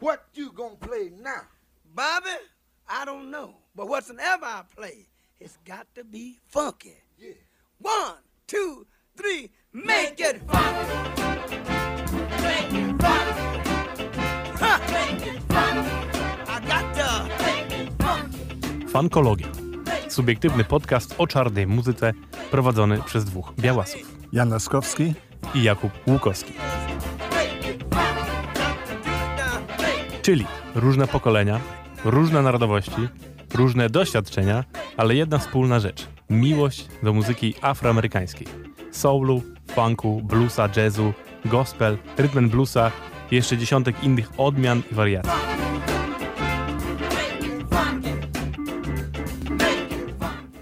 [0.00, 1.42] What you gonna play now?
[1.94, 2.36] Bobby,
[2.88, 3.54] I don't know.
[3.74, 5.06] But whatsoever I play,
[5.40, 6.96] it's got to be funky.
[7.18, 7.34] Yeah.
[7.80, 8.16] One,
[8.46, 8.86] two,
[9.16, 10.94] three, make it funky.
[12.42, 14.08] Make it funky.
[14.58, 14.80] Ha!
[14.92, 15.90] Make it funky.
[16.48, 18.86] I got to make it funky.
[18.86, 19.48] Fankologia.
[20.08, 22.12] Subiektywny podcast o czarnej muzyce
[22.50, 24.14] prowadzony przez dwóch białasów.
[24.32, 25.14] Jan Laskowski.
[25.54, 26.52] I Jakub Łukowski.
[30.24, 31.60] Czyli różne pokolenia,
[32.04, 33.08] różne narodowości,
[33.54, 34.64] różne doświadczenia,
[34.96, 36.06] ale jedna wspólna rzecz.
[36.30, 38.46] Miłość do muzyki afroamerykańskiej.
[38.90, 39.42] Soulu,
[39.74, 41.12] funku, bluesa, jazzu,
[41.44, 42.90] gospel, rytm bluesa
[43.30, 45.32] i jeszcze dziesiątek innych odmian i wariacji.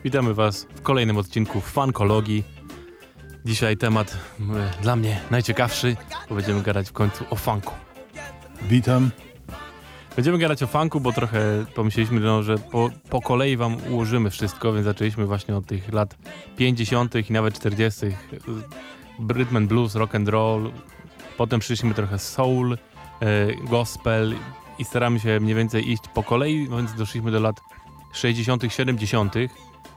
[0.05, 2.45] Witamy Was w kolejnym odcinku Funkologii.
[3.45, 5.97] Dzisiaj temat m, dla mnie najciekawszy,
[6.29, 7.74] bo będziemy gadać w końcu o funku.
[8.63, 9.10] Witam.
[10.16, 14.73] Będziemy gadać o funku, bo trochę pomyśleliśmy, no, że po, po kolei wam ułożymy wszystko,
[14.73, 16.16] więc zaczęliśmy właśnie od tych lat
[16.57, 17.30] 50.
[17.30, 18.07] i nawet 40.
[19.29, 20.73] Rhythm and blues, rock and roll.
[21.37, 22.79] Potem przyszliśmy trochę soul,
[23.21, 24.35] e, gospel
[24.79, 27.60] i staramy się mniej więcej iść po kolei, więc doszliśmy do lat
[28.13, 29.35] 60., 70.,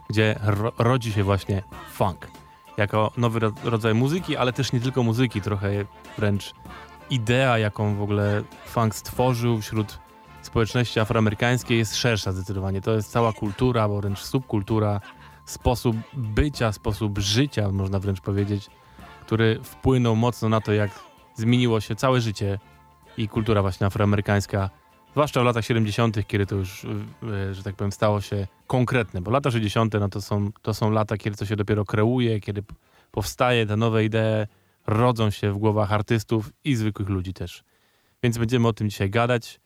[0.09, 2.27] gdzie ro, rodzi się właśnie funk.
[2.77, 5.69] Jako nowy ro, rodzaj muzyki, ale też nie tylko muzyki, trochę
[6.17, 6.53] wręcz
[7.09, 10.04] idea, jaką w ogóle funk stworzył wśród
[10.45, 12.81] społeczności afroamerykańskiej jest szersza zdecydowanie.
[12.81, 15.01] To jest cała kultura, bo wręcz subkultura,
[15.45, 18.69] sposób bycia, sposób życia, można wręcz powiedzieć,
[19.21, 20.91] który wpłynął mocno na to, jak
[21.35, 22.59] zmieniło się całe życie
[23.17, 24.69] i kultura właśnie afroamerykańska,
[25.11, 29.31] zwłaszcza w latach 70., kiedy to już, e, że tak powiem, stało się konkretne, bo
[29.31, 29.93] lata 60.
[29.99, 32.63] No to, są, to są lata, kiedy to się dopiero kreuje, kiedy
[33.11, 34.47] powstaje te nowe idee,
[34.87, 37.63] rodzą się w głowach artystów i zwykłych ludzi też.
[38.23, 39.59] Więc będziemy o tym dzisiaj gadać.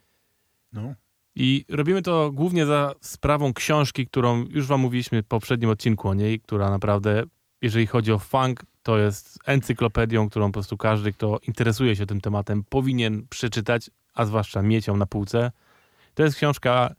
[0.73, 0.93] No.
[1.35, 6.13] I robimy to głównie za sprawą książki, którą już wam mówiliśmy w poprzednim odcinku o
[6.13, 7.23] niej, która naprawdę,
[7.61, 12.21] jeżeli chodzi o funk, to jest encyklopedią, którą po prostu każdy, kto interesuje się tym
[12.21, 15.51] tematem, powinien przeczytać, a zwłaszcza mieć ją na półce.
[16.13, 16.95] To jest książka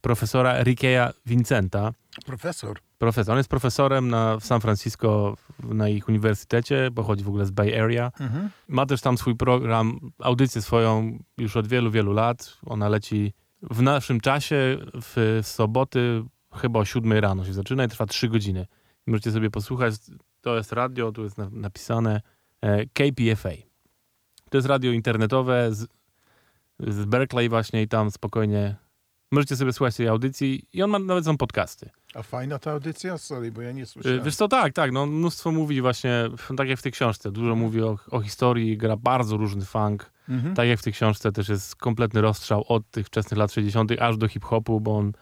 [0.00, 1.92] profesora Rikeya Vincenta.
[2.26, 2.83] Profesor.
[2.98, 3.32] Profesor.
[3.32, 7.80] On jest profesorem na, w San Francisco na ich uniwersytecie, pochodzi w ogóle z Bay
[7.82, 8.12] Area.
[8.20, 8.50] Mhm.
[8.68, 12.58] Ma też tam swój program, audycję swoją już od wielu, wielu lat.
[12.66, 16.22] Ona leci w naszym czasie w soboty
[16.54, 18.66] chyba o 7 rano się zaczyna i trwa 3 godziny.
[19.06, 19.94] Możecie sobie posłuchać.
[20.40, 22.20] To jest radio, tu jest na, napisane
[22.60, 23.54] e, KPFA.
[24.50, 25.86] To jest radio internetowe z,
[26.80, 28.76] z Berkeley właśnie i tam spokojnie
[29.32, 31.90] możecie sobie słuchać tej audycji i on ma nawet są podcasty.
[32.14, 33.18] A fajna ta audycja?
[33.18, 34.22] Sorry, bo ja nie Y, słyszałem.
[34.24, 36.24] Wiesz co, tak, tak, no mnóstwo mówi właśnie,
[36.56, 40.54] tak jak w tej książce, dużo mówi o, o historii, gra bardzo różny funk, Mhm.
[40.54, 43.92] tak jak w tej książce też jest kompletny rozstrzał od tych wczesnych lat 60.
[44.00, 45.12] aż do hip-hopu, bo on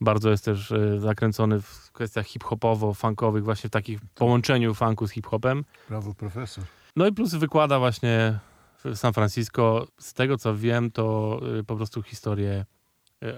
[0.00, 5.64] bardzo jest też y, zakręcony w kwestiach hip-hopowo-funkowych, właśnie w takich połączeniu funku z hip-hopem.
[5.88, 6.64] Brawo, profesor.
[6.96, 8.38] No i plus wykłada właśnie
[8.84, 12.64] w San Francisco, z tego co wiem, to y, po prostu historię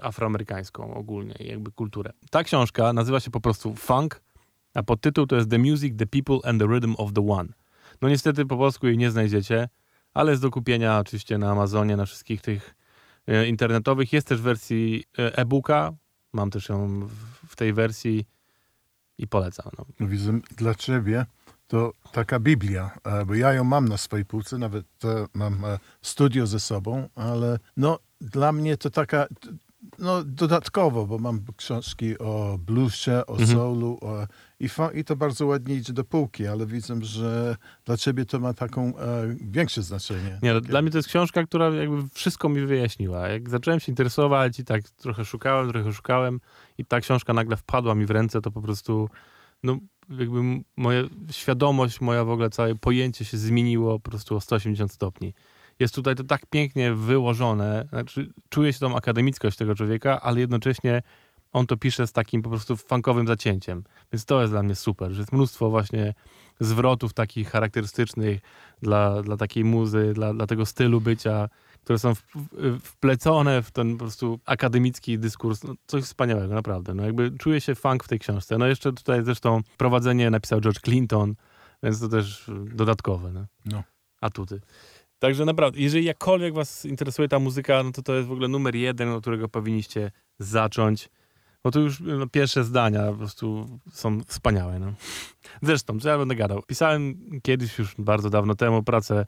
[0.01, 2.11] afroamerykańską ogólnie, jakby kulturę.
[2.29, 4.21] Ta książka nazywa się po prostu Funk,
[4.73, 7.49] a podtytuł to jest The Music, The People and the Rhythm of the One.
[8.01, 9.69] No niestety po polsku jej nie znajdziecie,
[10.13, 12.75] ale jest do kupienia oczywiście na Amazonie, na wszystkich tych
[13.29, 14.13] y, internetowych.
[14.13, 15.93] Jest też w wersji y, e-booka,
[16.33, 17.07] mam też ją
[17.47, 18.25] w, tej wersji
[19.17, 19.71] i polecam.
[19.77, 20.07] No.
[20.07, 21.25] Widzę, dla ciebie
[21.67, 25.79] to taka Biblia, e, bo ja ją mam na swojej półce, nawet e, mam e,
[26.01, 29.27] studio ze sobą, ale no dla mnie to taka,
[29.99, 33.49] no dodatkowo, bo mam książki o bluesie, o Mhm.
[33.49, 34.27] soulu o,
[34.59, 38.53] i, i to bardzo ładnie idzie do półki, ale widzę, że dla ciebie to ma
[38.53, 40.39] taką e, większe znaczenie.
[40.43, 43.27] Nie, Takie- dla mnie to jest książka, która jakby wszystko mi wyjaśniła.
[43.27, 46.39] Jak zacząłem się interesować i tak trochę szukałem, trochę szukałem
[46.77, 49.09] i ta książka nagle wpadła mi w ręce, to po prostu
[49.63, 49.77] no
[50.09, 50.41] jakby
[50.77, 55.33] moja świadomość, moja w ogóle całe pojęcie się zmieniło po prostu o 180 stopni.
[55.79, 61.01] Jest tutaj to tak pięknie wyłożone, znaczy czuję się tą akademickość tego człowieka, ale jednocześnie
[61.55, 63.83] on to pisze z takim po prostu funkowym zacięciem.
[64.13, 66.13] Więc to jest dla mnie super, że jest mnóstwo właśnie
[66.59, 68.39] zwrotów takich charakterystycznych
[68.81, 71.49] dla, dla takiej muzy, dla, dla tego stylu bycia,
[71.83, 75.63] które są w, w, wplecone w ten po prostu akademicki dyskurs.
[75.63, 76.93] No, coś wspaniałego, naprawdę.
[76.93, 78.57] No jakby czuję się funk w tej książce.
[78.57, 81.35] No jeszcze tutaj zresztą prowadzenie napisał George Clinton,
[81.83, 83.31] więc to też dodatkowe.
[83.31, 83.45] No.
[83.65, 83.83] No.
[84.21, 84.61] Atuty.
[85.25, 88.75] Także naprawdę, jeżeli jakkolwiek was interesuje ta muzyka, no to to jest w ogóle numer
[88.75, 91.09] jeden, od którego powinniście zacząć.
[91.63, 94.79] Bo to już no, pierwsze zdania po prostu są wspaniałe.
[94.79, 94.93] No.
[95.61, 96.61] Zresztą, co ja będę gadał?
[96.67, 99.25] Pisałem kiedyś już bardzo dawno temu pracę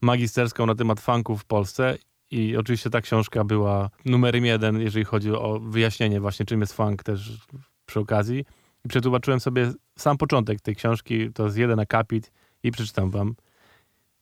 [0.00, 1.98] magisterską na temat funku w Polsce
[2.30, 7.02] I oczywiście ta książka była numerem jeden, jeżeli chodzi o wyjaśnienie właśnie, czym jest funk
[7.02, 7.38] też
[7.86, 8.44] przy okazji.
[8.84, 12.32] I przetłumaczyłem sobie sam początek tej książki, to jest jeden akapit
[12.62, 13.34] i przeczytam wam.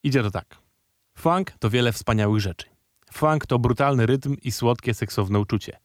[0.02, 0.63] Idzie to tak.
[1.18, 2.66] Funk to wiele wspaniałych rzeczy.
[3.12, 5.78] Funk to brutalny rytm i słodkie seksowne uczucie.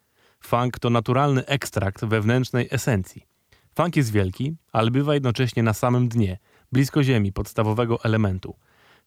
[0.44, 3.26] Funk to naturalny ekstrakt wewnętrznej esencji.
[3.76, 6.38] Funk jest wielki, ale bywa jednocześnie na samym dnie,
[6.72, 8.56] blisko ziemi podstawowego elementu.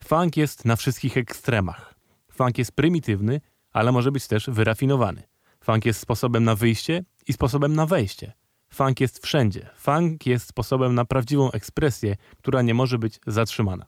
[0.04, 1.94] Funk jest na wszystkich ekstremach.
[2.32, 3.40] Funk jest prymitywny,
[3.72, 5.22] ale może być też wyrafinowany.
[5.64, 8.32] Funk jest sposobem na wyjście i sposobem na wejście.
[8.72, 9.70] Funk jest wszędzie.
[9.76, 13.86] Funk jest sposobem na prawdziwą ekspresję, która nie może być zatrzymana.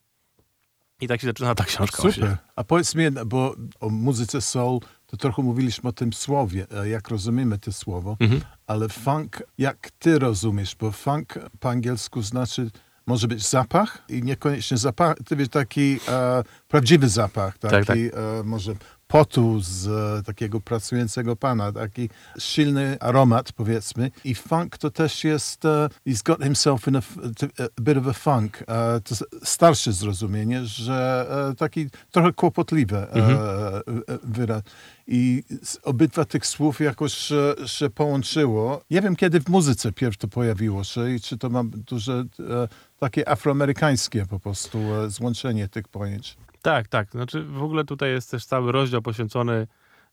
[1.04, 2.02] I tak się zaczyna ta książka.
[2.02, 2.36] Super.
[2.56, 7.08] A powiedz mi, bo o muzyce soul, to trochę mówiliśmy o tym słowie, e, jak
[7.08, 8.40] rozumiemy to słowo, Mhm.
[8.66, 12.70] ale funk, jak ty rozumiesz, bo funk po angielsku znaczy,
[13.06, 17.96] może być zapach i niekoniecznie zapach, to wiesz, taki e, prawdziwy zapach, taki tak.
[17.96, 18.72] E, może
[19.18, 22.08] potu z e, takiego pracującego pana, taki
[22.38, 24.10] silny aromat, powiedzmy.
[24.24, 28.12] I funk to też jest, e, he's got himself in a, a bit of a
[28.12, 28.62] funk.
[28.68, 29.14] E, to
[29.44, 33.82] starsze zrozumienie, że e, taki trochę kłopotliwe e, e,
[34.24, 34.62] wyraz.
[35.06, 38.80] I z- obydwa tych słów jakoś e, się połączyło.
[38.90, 42.68] Nie wiem, kiedy w muzyce pierw to pojawiło się i czy to ma duże e,
[42.98, 46.36] takie afroamerykańskie po prostu e, złączenie tych pojęć.
[46.64, 47.10] Tak, tak.
[47.10, 49.66] Znaczy w ogóle tutaj jest też cały rozdział poświęcony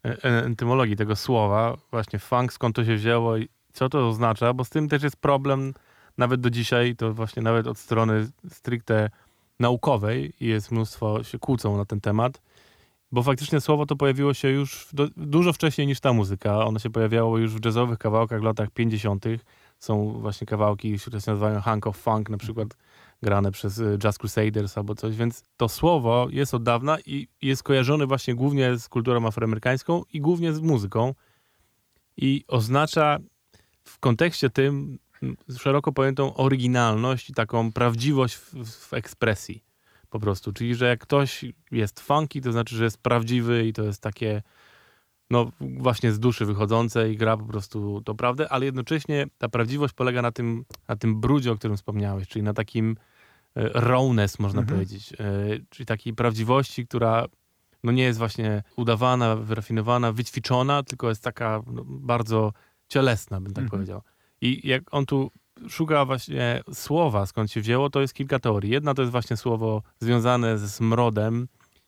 [0.06, 1.77] e, e, entymologii tego słowa.
[1.92, 5.15] Właśnie funk, skąd to się wzięło i co to oznacza, bo z tym też jest
[5.15, 5.74] problem
[6.18, 9.09] nawet do dzisiaj, to właśnie nawet od strony stricte
[9.59, 12.42] naukowej jest mnóstwo, się kłócą na ten temat,
[13.12, 16.65] bo faktycznie słowo to pojawiło się już do, dużo wcześniej niż ta muzyka.
[16.65, 19.25] Ono się pojawiało już w jazzowych kawałkach w latach 50.
[19.80, 22.68] Są właśnie kawałki, które się nazywają Hunk of Funk, na przykład
[23.24, 27.64] grane przez y, Jazz Crusaders albo coś, więc to słowo jest od dawna i jest
[27.64, 31.14] kojarzone właśnie głównie z kulturą afroamerykańską i głównie z muzyką
[32.18, 33.18] i oznacza
[33.84, 35.00] w kontekście tym
[35.58, 39.64] szeroko pojętą oryginalność i taką prawdziwość w, w ekspresji
[40.10, 43.84] po prostu, czyli że jak ktoś jest funky, to znaczy, że jest prawdziwy i to
[43.84, 44.42] jest takie
[45.30, 49.94] no właśnie z duszy wychodzące i gra po prostu to prawdę, ale jednocześnie ta prawdziwość
[49.94, 52.98] polega na tym, na tym brudzie, o którym wspomniałeś, czyli na takim
[53.56, 54.77] rawness, można Mhm.
[54.77, 55.15] powiedzieć, e,
[55.69, 57.25] czyli takiej prawdziwości, która
[57.83, 62.53] no nie jest właśnie udawana, wyrafinowana, wyćwiczona, tylko jest taka no, bardzo
[62.88, 63.69] cielesna, bym tak Mhm.
[63.69, 64.01] powiedział.
[64.42, 65.31] I jak on tu
[65.69, 68.71] szuka właśnie słowa, skąd się wzięło, to jest kilka teorii.
[68.71, 71.48] Jedna to jest właśnie słowo związane ze smrodem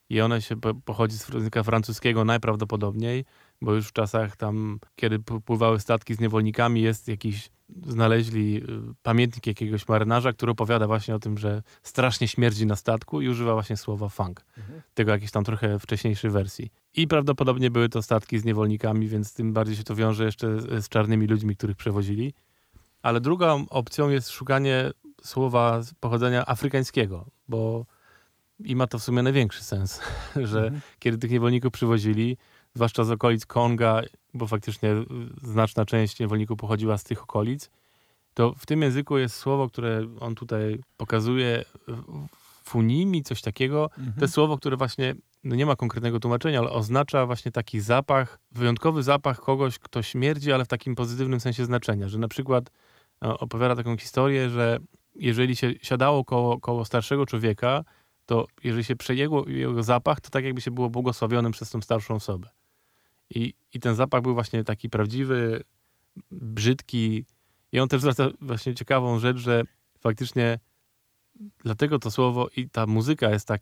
[0.10, 3.26] i one się po, pochodzi z języka francuskiego najprawdopodobniej,
[3.62, 7.50] bo już w czasach tam, kiedy pływały statki z niewolnikami, jest jakiś,
[7.88, 8.68] znaleźli y,
[9.04, 13.54] pamiętnik jakiegoś marynarza, który opowiada właśnie o tym, że strasznie śmierdzi na statku i używa
[13.54, 14.46] właśnie słowa funk.
[14.94, 16.72] Tego jakiejś tam trochę wcześniejszej wersji.
[16.94, 20.90] I prawdopodobnie były to statki z niewolnikami, więc tym bardziej się to wiąże jeszcze z
[20.90, 22.34] czarnymi ludźmi, których przewozili.
[23.02, 24.92] Ale drugą opcją jest szukanie
[25.24, 27.86] słowa z pochodzenia afrykańskiego, bo
[28.60, 30.00] i ma to w sumie największy sens,
[30.52, 30.82] że Mhm.
[31.00, 32.38] kiedy tych niewolników przywozili,
[32.76, 34.02] zwłaszcza z okolic Konga,
[34.34, 34.96] bo faktycznie
[35.42, 37.70] znaczna część niewolników pochodziła z tych okolic,
[38.34, 41.66] to w tym języku jest słowo, które on tutaj pokazuje,
[42.64, 43.90] funimi, coś takiego.
[43.98, 44.14] Mhm.
[44.14, 48.40] To jest słowo, które właśnie no nie ma konkretnego tłumaczenia, ale oznacza właśnie taki zapach,
[48.52, 52.72] wyjątkowy zapach kogoś, kto śmierdzi, ale w takim pozytywnym sensie znaczenia, że na przykład
[53.24, 54.80] e, opowiada taką historię, że
[55.16, 57.84] jeżeli się siadało koło, koło starszego człowieka,
[58.26, 62.16] to jeżeli się przejęło jego zapach, to tak jakby się było błogosławionym przez tą starszą
[62.16, 62.50] osobę.
[63.30, 65.64] I, I ten zapach był właśnie taki prawdziwy,
[66.32, 67.26] brzydki.
[67.72, 69.64] I on też zwraca właśnie ciekawą rzecz, że
[70.00, 70.60] faktycznie
[71.64, 73.62] dlatego to słowo i ta muzyka jest tak,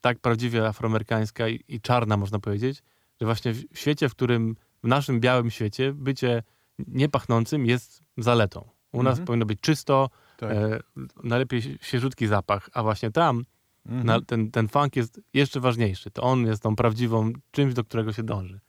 [0.00, 2.82] tak prawdziwie afroamerykańska i, i czarna, można powiedzieć,
[3.20, 6.42] że właśnie w świecie, w którym, w naszym białym świecie, bycie
[6.78, 8.68] niepachnącym jest zaletą.
[8.92, 9.26] U nas Mhm.
[9.26, 10.50] powinno być czysto, Tak.
[10.52, 10.80] e,
[11.24, 13.44] najlepiej świeżutki zapach, a właśnie tam
[13.86, 14.06] Mhm.
[14.06, 16.10] na, ten, ten funk jest jeszcze ważniejszy.
[16.10, 18.60] To on jest tą prawdziwą czymś, do którego się dąży.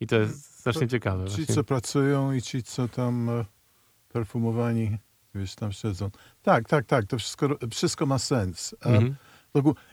[0.00, 1.24] I to jest strasznie ciekawe.
[1.28, 1.54] Ci, Właśnie.
[1.54, 3.44] co pracują i ci, co tam e,
[4.12, 4.98] perfumowani,
[5.34, 6.10] wiesz, tam siedzą.
[6.42, 8.74] Tak, tak, tak, to wszystko, wszystko ma sens.
[8.84, 9.16] E, Mhm.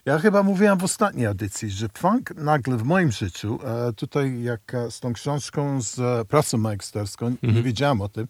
[0.06, 4.74] Ja chyba mówiłem w ostatniej audycji, że funk nagle w moim życiu, e, tutaj jak
[4.74, 7.64] e, z tą książką, z e, pracą magisterską, nie Mhm.
[7.66, 8.28] wiedziałem o tym,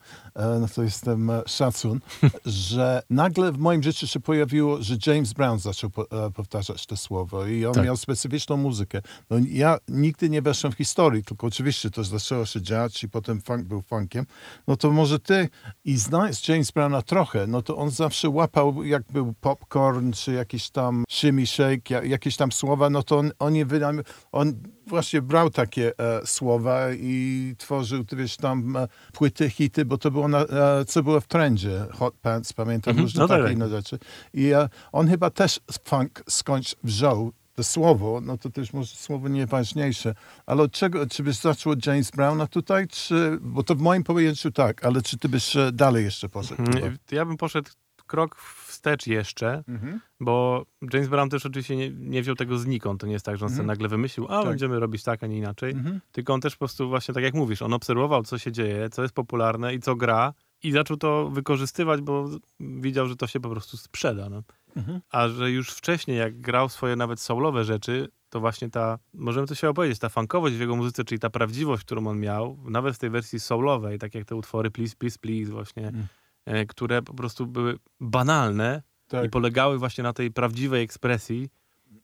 [0.60, 2.00] no to jestem szacun,
[2.46, 7.46] że nagle w moim życiu się pojawiło, że James Brown zaczął po, powtarzać to słowo
[7.48, 7.86] i on Tak.
[7.86, 9.02] miał specyficzną muzykę.
[9.30, 13.42] No, ja nigdy nie weszłem w historii, tylko oczywiście to zaczęło się dziać i potem
[13.42, 14.26] funk był funkiem.
[14.68, 15.50] No to może ty
[15.86, 20.70] i znając James Browna trochę, no to on zawsze łapał, jak był popcorn, czy jakiś
[20.70, 23.92] tam shimmy shake, ja- jakieś tam słowa, no to on, on, wyda,
[24.32, 24.54] on
[24.88, 30.28] właśnie brał takie e, słowa i tworzył, wiesz, tam e, płyty, hity, bo to było,
[30.28, 33.54] na, e, co było w trendzie, Hot Pants, pamiętam, Mhm, różne no tak, takie tak.
[33.56, 34.00] inne rzeczy.
[34.34, 39.28] I e, on chyba też funk skądś wziął, to słowo, no to też może słowo
[39.28, 40.16] nieważniejsze,
[40.46, 44.04] ale od czego, czy byś zaczął od James Browna tutaj, czy, bo to w moim
[44.04, 46.62] pojęciu tak, ale czy ty byś e, dalej jeszcze poszedł?
[46.62, 47.70] Mm, Ja bym poszedł
[48.14, 50.00] krok wstecz jeszcze, Mhm.
[50.20, 53.02] bo James Brown też oczywiście nie, nie wziął tego znikąd.
[53.02, 53.68] To nie jest tak, że on sobie Mhm.
[53.68, 54.46] nagle wymyślił, a Tak.
[54.50, 55.72] będziemy robić tak, a nie inaczej.
[55.72, 56.00] Mhm.
[56.12, 59.02] Tylko on też po prostu właśnie tak jak mówisz, on obserwował, co się dzieje, co
[59.02, 62.30] jest popularne i co gra i zaczął to wykorzystywać, bo
[62.60, 64.30] widział, że to się po prostu sprzeda.
[64.30, 64.42] No.
[64.76, 65.02] Mhm.
[65.12, 69.56] A że już wcześniej, jak grał swoje nawet soulowe rzeczy, to właśnie ta, możemy to
[69.56, 73.00] się opowiedzieć, ta funkowość w jego muzyce, czyli ta prawdziwość, którą on miał, nawet w
[73.00, 76.08] tej wersji soulowej, tak jak te utwory Please, Please, Please właśnie, Mm.
[76.46, 79.26] E, które po prostu były banalne Tak.
[79.26, 81.50] i polegały właśnie na tej prawdziwej ekspresji,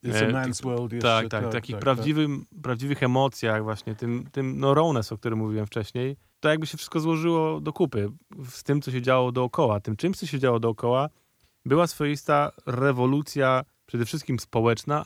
[0.04, 1.08] It's E, a man's world jeszcze.
[1.08, 6.18] tak, tak, takich prawdziwym, prawdziwych emocjach, właśnie tym, tym no rawness, o którym mówiłem wcześniej,
[6.40, 8.10] to jakby się wszystko złożyło do kupy
[8.50, 9.80] z tym, co się działo dookoła.
[9.80, 11.10] Tym czymś, co się działo dookoła,
[11.66, 15.06] była swoista rewolucja, przede wszystkim społeczna,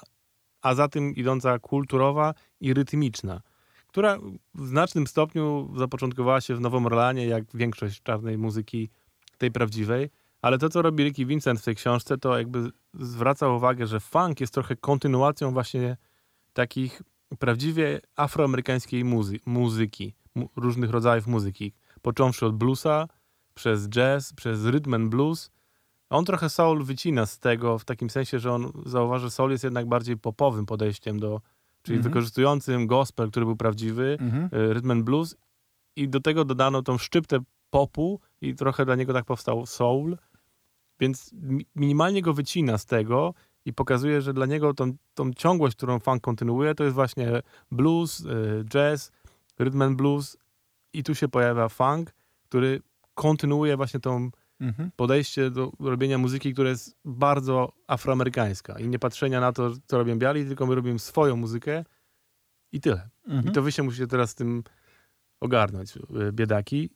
[0.61, 3.41] a za tym idąca kulturowa i rytmiczna,
[3.87, 4.17] która
[4.55, 8.89] w znacznym stopniu zapoczątkowała się w Nowym Orlanie, jak większość czarnej muzyki
[9.43, 10.09] tej prawdziwej,
[10.41, 14.41] ale to, co robi Ricky Vincent w tej książce, to jakby zwraca uwagę, że funk
[14.41, 15.97] jest trochę kontynuacją właśnie
[16.53, 17.01] takich
[17.39, 21.73] prawdziwie afroamerykańskiej muzy- muzyki, mu- różnych rodzajów muzyki.
[22.01, 23.07] Począwszy od bluesa,
[23.53, 25.51] przez jazz, przez rhythm and blues.
[26.09, 29.63] On trochę soul wycina z tego, w takim sensie, że on zauważy, że soul jest
[29.63, 31.41] jednak bardziej popowym podejściem do,
[31.81, 32.11] czyli Mhm.
[32.13, 34.17] wykorzystującym gospel, który był prawdziwy,
[34.53, 35.35] y, rhythm and blues
[35.95, 40.17] i do tego dodano tą szczyptę popu i trochę dla niego tak powstał soul,
[40.99, 43.33] więc mi- minimalnie go wycina z tego
[43.65, 48.19] i pokazuje, że dla niego tą, tą ciągłość, którą funk kontynuuje, to jest właśnie blues,
[48.19, 48.25] y,
[48.65, 49.11] jazz,
[49.59, 50.37] rhythm and blues
[50.93, 52.13] i tu się pojawia funk,
[52.49, 52.81] który
[53.15, 54.91] kontynuuje właśnie tą Mhm.
[54.95, 60.19] podejście do robienia muzyki, która jest bardzo afroamerykańska i nie patrzenia na to, co robią
[60.19, 61.85] biali, tylko my robimy swoją muzykę
[62.71, 63.09] i tyle.
[63.27, 63.47] Mhm.
[63.47, 64.63] I to wy się musicie teraz z tym
[65.41, 66.89] ogarnąć, y, biedaki.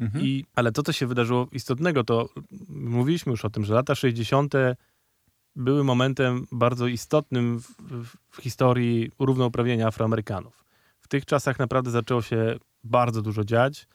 [0.00, 0.24] Mhm.
[0.24, 2.28] I, ale to, co się wydarzyło istotnego, to
[2.68, 4.54] mówiliśmy już o tym, że lata 60.
[5.56, 7.74] były momentem bardzo istotnym w,
[8.30, 10.64] w, historii równouprawnienia Afroamerykanów.
[11.00, 13.88] W tych czasach naprawdę zaczęło się bardzo dużo dziać.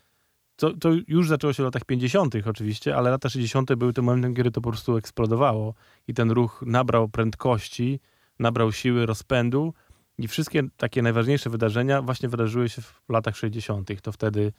[0.55, 2.35] To, to już zaczęło się w latach 50.
[2.45, 3.73] oczywiście, ale lata 60.
[3.73, 5.73] były tym momentem, kiedy to po prostu eksplodowało
[6.07, 7.99] i ten ruch nabrał prędkości,
[8.39, 9.73] nabrał siły, rozpędu
[10.17, 14.01] i wszystkie takie najważniejsze wydarzenia właśnie wydarzyły się w latach 60.
[14.01, 14.53] To wtedy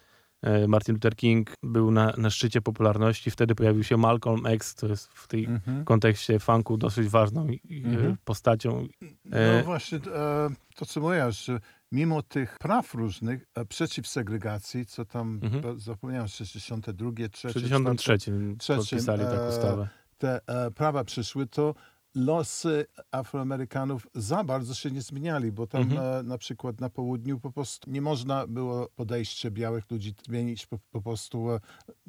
[0.69, 5.07] Martin Luther King był na, na szczycie popularności, wtedy pojawił się Malcolm X, to jest
[5.15, 5.85] w tej Mhm.
[5.85, 8.17] kontekście funku dosyć ważną e, Mhm.
[8.25, 8.87] postacią.
[9.25, 11.61] No E, właśnie, e, to co mówisz, że
[11.93, 15.77] mimo tych praw różnych e, przeciw segregacji, co tam, Mhm.
[15.77, 19.89] e, zapomniałem, 62, 3, W 63 trzecim, podpisali taką e, ustawę.
[20.19, 21.75] te e, prawa przyszły, to
[22.15, 26.01] losy Afroamerykanów za bardzo się nie zmieniali, bo tam Mhm.
[26.21, 30.79] e, na przykład na południu po prostu nie można było podejście białych ludzi zmienić po,
[30.91, 31.61] po prostu e,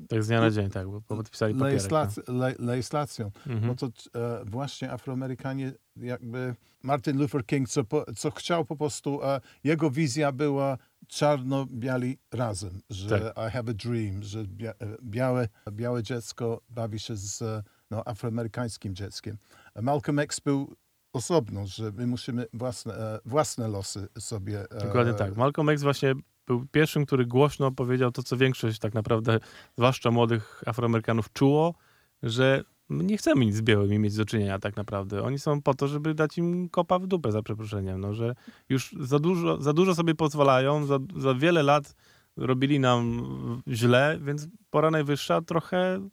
[0.09, 1.73] Tak z dnia na dzień, tak, bo podpisali papierek.
[1.81, 1.87] No.
[1.87, 3.31] legislac- le, legislacją.
[3.47, 3.67] Mhm.
[3.67, 9.23] No to e, właśnie Afroamerykanie, jakby Martin Luther King, co, po, co chciał po prostu,
[9.23, 10.77] e, jego wizja była
[11.07, 13.47] czarno-biali razem, że Tak.
[13.47, 18.95] I have a dream, że bia, e, białe, białe dziecko bawi się z no, afroamerykańskim
[18.95, 19.37] dzieckiem.
[19.81, 20.75] Malcolm X był
[21.13, 24.71] osobno, że my musimy własne, e, własne losy sobie...
[24.71, 25.35] e, Dokładnie tak.
[25.37, 26.13] Malcolm X właśnie
[26.47, 29.39] był pierwszym, który głośno powiedział to, co większość tak naprawdę,
[29.77, 31.73] zwłaszcza młodych Afroamerykanów, czuło,
[32.23, 35.23] że nie chcemy nic z białymi mieć do czynienia tak naprawdę.
[35.23, 38.01] Oni są po to, żeby dać im kopa w dupę, za przeproszeniem.
[38.01, 38.35] No, że
[38.69, 41.95] już za dużo, za dużo sobie pozwalają, za, za wiele lat
[42.37, 43.21] robili nam
[43.67, 46.09] źle, więc pora najwyższa trochę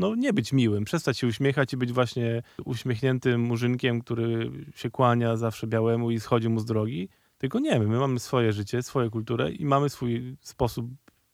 [0.00, 5.36] no, nie być miłym, przestać się uśmiechać i być właśnie uśmiechniętym murzynkiem, który się kłania
[5.36, 7.08] zawsze białemu i schodzi mu z drogi.
[7.38, 10.86] Tylko nie, my mamy swoje życie, swoją kulturę i mamy swój sposób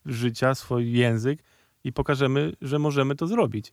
[0.06, 1.42] życia, swój język
[1.84, 3.72] i pokażemy, że możemy to zrobić.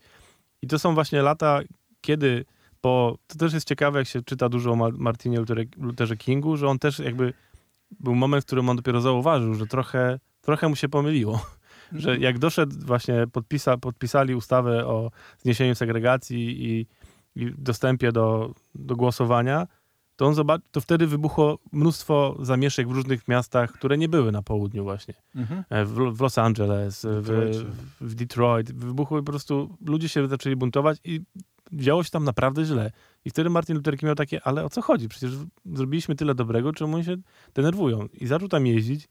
[0.61, 1.61] I to są właśnie lata,
[2.01, 2.45] kiedy
[2.81, 3.17] po...
[3.27, 6.67] To też jest ciekawe, jak się czyta dużo o Ma- Martinie Luther, Lutherze Kingu, że
[6.67, 7.33] on też jakby
[7.99, 11.45] był moment, w którym on dopiero zauważył, że trochę, trochę mu się pomyliło.
[11.93, 16.87] Że jak doszedł właśnie, podpisa, podpisali ustawę o zniesieniu segregacji i,
[17.35, 19.67] i dostępie do, do głosowania,
[20.15, 24.41] to on zobaczył, to wtedy wybuchło mnóstwo zamieszek w różnych miastach, które nie były na
[24.41, 25.13] południu właśnie.
[25.35, 25.63] Mhm.
[25.69, 27.51] E, W, w Los Angeles, w,
[28.01, 28.71] w Detroit.
[28.71, 31.21] Wybuchły po prostu, ludzie się zaczęli buntować i
[31.73, 32.91] działo się tam naprawdę źle.
[33.25, 35.09] I wtedy Martin Luther King miał takie, ale o co chodzi?
[35.09, 35.31] Przecież
[35.65, 37.17] zrobiliśmy tyle dobrego, czemu oni się
[37.53, 38.07] denerwują?
[38.13, 39.09] I zaczął tam jeździć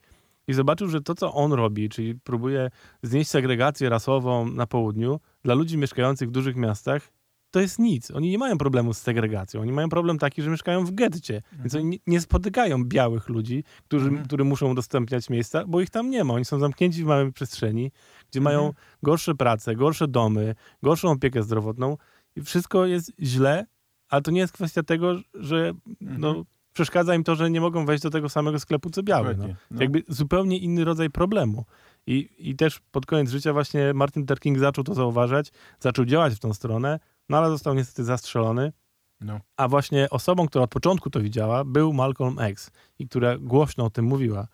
[0.49, 2.70] i zobaczył, że to, co on robi, czyli próbuje
[3.02, 7.12] znieść segregację rasową na południu, dla ludzi mieszkających w dużych miastach,
[7.52, 8.11] to jest nic.
[8.11, 9.61] Oni nie mają problemu z segregacją.
[9.61, 11.37] Oni mają problem taki, że mieszkają w getcie.
[11.37, 11.62] Mhm.
[11.62, 14.26] Więc oni nie, spotykają białych ludzi, którzy, mhm.
[14.26, 16.34] którym muszą udostępniać miejsca, bo ich tam nie ma.
[16.34, 17.92] Oni są zamknięci w małej przestrzeni,
[18.30, 18.44] gdzie mhm.
[18.56, 18.72] mają
[19.02, 21.96] gorsze prace, gorsze domy, gorszą opiekę zdrowotną
[22.37, 23.66] i wszystko jest źle,
[24.08, 26.44] ale to nie jest kwestia tego, że no, mhm.
[26.73, 29.37] Przeszkadza im to, że nie mogą wejść do tego samego sklepu co biały.
[29.37, 29.47] No.
[29.71, 29.83] No.
[29.83, 31.64] Jakby zupełnie inny rodzaj problemu.
[32.07, 36.35] I, I też pod koniec życia właśnie Martin Luther King zaczął to zauważać, zaczął działać
[36.35, 38.73] w tą stronę, no ale został niestety zastrzelony.
[39.21, 39.41] No.
[39.57, 43.91] A właśnie osobą, która od początku to widziała, był Malcolm X i która głośno o
[43.91, 44.47] tym mówiła.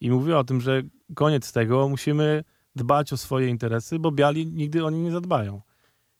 [0.00, 0.82] I mówiła o tym, że
[1.14, 2.44] koniec tego, musimy
[2.76, 5.60] dbać o swoje interesy, bo biali nigdy o nie nie zadbają.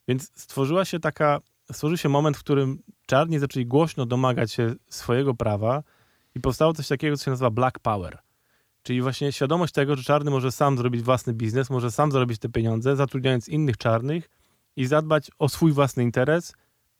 [0.08, 1.40] Więc stworzyła się taka,
[1.72, 5.82] stworzył się moment, w którym czarni zaczęli głośno domagać się swojego prawa
[6.34, 8.18] i powstało coś takiego, co się nazywa Black Power.
[8.82, 12.48] Czyli właśnie świadomość tego, że czarny może sam zrobić własny biznes, może sam zarobić te
[12.48, 14.30] pieniądze, zatrudniając innych czarnych
[14.76, 16.54] i zadbać o swój własny interes,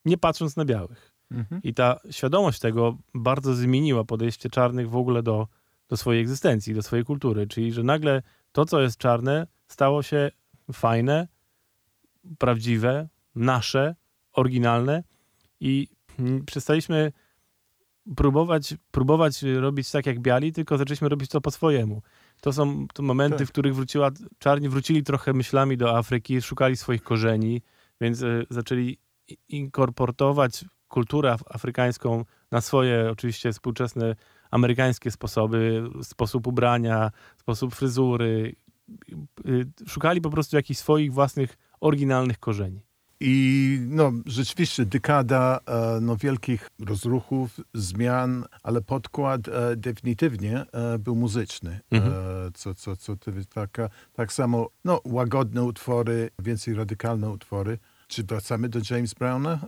[0.04, 1.12] nie patrząc na białych.
[1.30, 1.62] Mhm.
[1.62, 5.48] I ta świadomość tego bardzo zmieniła podejście czarnych w ogóle do,
[5.88, 7.46] do swojej egzystencji, do swojej kultury.
[7.46, 8.22] Czyli, że nagle
[8.52, 10.30] to, co jest czarne, stało się
[10.72, 11.28] fajne,
[12.38, 13.94] prawdziwe, nasze,
[14.32, 15.02] oryginalne
[15.60, 15.88] i
[16.46, 17.12] przestaliśmy
[18.16, 22.02] próbować, próbować robić tak jak biali, tylko zaczęliśmy robić to po swojemu.
[22.40, 23.46] To są to momenty, tak.
[23.49, 27.62] w których wróciła, czarni wrócili trochę myślami do Afryki, szukali swoich korzeni,
[28.00, 28.99] więc y, zaczęli
[29.49, 34.16] inkorporować kulturę afrykańską na swoje oczywiście współczesne
[34.50, 38.56] amerykańskie sposoby, sposób ubrania, sposób fryzury.
[39.46, 42.86] Y, szukali po prostu jakichś swoich własnych oryginalnych korzeni.
[43.20, 51.16] I no, rzeczywiście dekada e, no, wielkich rozruchów, zmian, ale podkład e, definitywnie e, był
[51.16, 51.80] muzyczny.
[51.90, 52.12] Mhm.
[52.54, 53.16] co, co, co
[53.54, 57.78] taka, tak samo no, łagodne utwory, więcej radykalne utwory.
[58.08, 59.58] Czy wracamy do James Browna?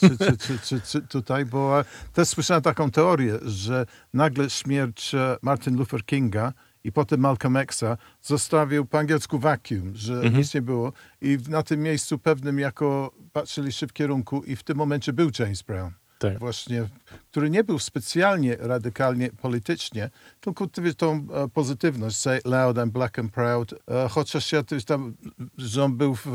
[0.00, 1.46] czy, czy, czy, czy, czy tutaj?
[1.46, 6.52] Bo też słyszałem taką teorię, że nagle śmierć Martin Luther Kinga
[6.84, 10.36] i potem Malcolm Xa zostawił po angielsku vacuum, że mhm.
[10.36, 10.92] nic nie było.
[11.20, 15.62] I na tym miejscu pewnym jako patrzyliście w kierunku i w tym momencie był James
[15.62, 15.92] Brown.
[16.18, 16.38] Tak.
[16.38, 16.88] Właśnie,
[17.30, 23.32] który nie był specjalnie radykalnie politycznie, tylko tą e, pozytywność, say loud and black and
[23.32, 25.14] proud, e, chociaż ja tam,
[25.58, 26.26] że on był w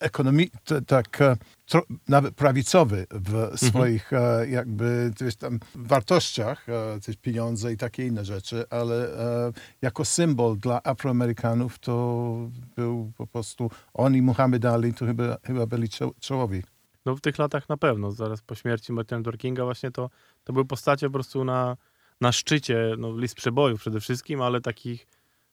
[0.00, 0.50] ekonomii,
[0.86, 3.58] tak e, tro, nawet prawicowy w mhm.
[3.58, 10.04] swoich e, jakby tam wartościach, e, też pieniądze i takie inne rzeczy, ale e, jako
[10.04, 12.36] symbol dla Afroamerykanów to
[12.76, 15.88] był po prostu on i Muhammad Ali to chyba, chyba byli
[16.20, 16.62] czołowi.
[17.06, 20.10] No w tych latach na pewno, zaraz po śmierci Martina Luther Kinga właśnie to,
[20.44, 21.76] to były postacie po prostu na,
[22.20, 25.06] na szczycie, no list przebojów przede wszystkim, ale takich,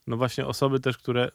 [0.08, 1.32] no właśnie osoby też, które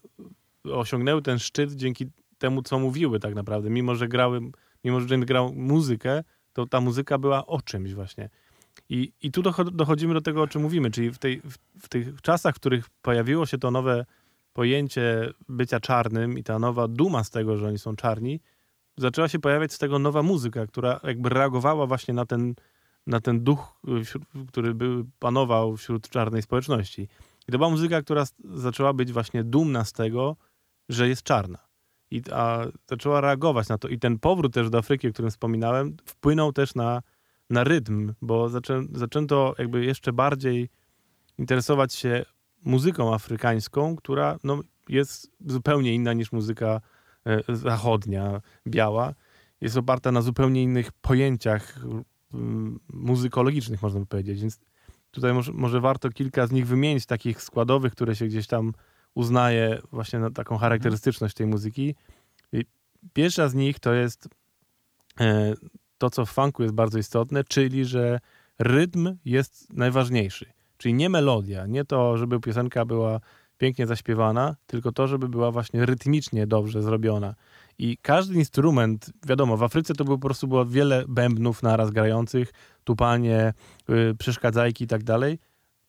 [0.65, 2.07] osiągnęły ten szczyt dzięki
[2.39, 4.41] temu, co mówiły tak naprawdę, mimo że grały,
[4.85, 8.31] mimo że grał muzykę, to ta muzyka była o czymś właśnie.
[8.89, 12.23] I, i tu dochodzimy do tego, o czym mówimy, czyli w, tej, w, w tych
[12.23, 14.05] czasach, w których pojawiło się to nowe
[14.53, 18.41] pojęcie bycia czarnym i ta nowa duma z tego, że oni są czarni,
[18.97, 22.55] zaczęła się pojawiać z tego nowa muzyka, która jakby reagowała właśnie na ten,
[23.07, 23.81] na ten duch,
[24.49, 27.09] który był, panował wśród czarnej społeczności.
[27.49, 30.37] I to była muzyka, która zaczęła być właśnie dumna z tego,
[30.89, 31.59] że jest czarna.
[32.11, 33.89] I a zaczęła reagować na to.
[33.89, 37.03] I ten powrót też do Afryki, o którym wspominałem, wpłynął też na,
[37.51, 40.69] na rytm, bo zaczę, zaczęto jakby jeszcze bardziej
[41.39, 42.25] interesować się
[42.65, 46.81] muzyką afrykańską, która no, jest zupełnie inna niż muzyka
[47.49, 49.15] zachodnia, biała,
[49.61, 51.79] jest oparta na zupełnie innych pojęciach
[52.93, 54.41] muzykologicznych, można by powiedzieć.
[54.41, 54.61] Więc
[55.11, 58.73] tutaj może, może warto kilka z nich wymienić, takich składowych, które się gdzieś tam
[59.15, 61.95] uznaje właśnie na taką charakterystyczność tej muzyki.
[62.53, 62.65] I
[63.13, 64.29] pierwsza z nich to jest
[65.21, 65.55] e,
[65.99, 68.21] to, co w funku jest bardzo istotne, czyli że
[68.59, 70.53] rytm jest najważniejszy.
[70.77, 73.21] Czyli nie melodia, nie to, żeby piosenka była
[73.59, 77.35] pięknie zaśpiewana, tylko to, żeby była właśnie rytmicznie dobrze zrobiona.
[77.79, 82.53] I każdy instrument, wiadomo, w Afryce to było po prostu było wiele bębnów naraz grających,
[82.85, 83.53] tupanie,
[83.89, 85.39] yy, przeszkadzajki i tak dalej.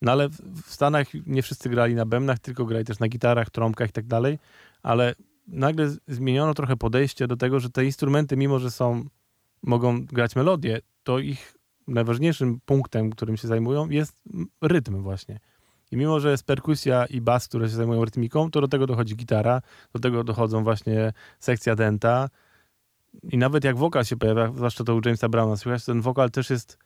[0.02, 3.88] No ale w Stanach nie wszyscy grali na bębnach, tylko grali też na gitarach, trąbkach
[3.88, 4.38] i tak dalej.
[4.82, 5.14] Ale
[5.48, 9.04] nagle zmieniono trochę podejście do tego, że te instrumenty, mimo że są,
[9.62, 11.56] mogą grać melodię, to ich
[11.88, 14.22] najważniejszym punktem, którym się zajmują, jest
[14.62, 15.40] rytm właśnie.
[15.92, 19.16] I mimo, że jest perkusja i bas, które się zajmują rytmiką, to do tego dochodzi
[19.16, 22.28] gitara, do tego dochodzą właśnie sekcja denta.
[23.22, 26.50] i nawet jak wokal się pojawia, zwłaszcza to u Jamesa Browna, słychać, ten wokal też
[26.50, 26.78] jest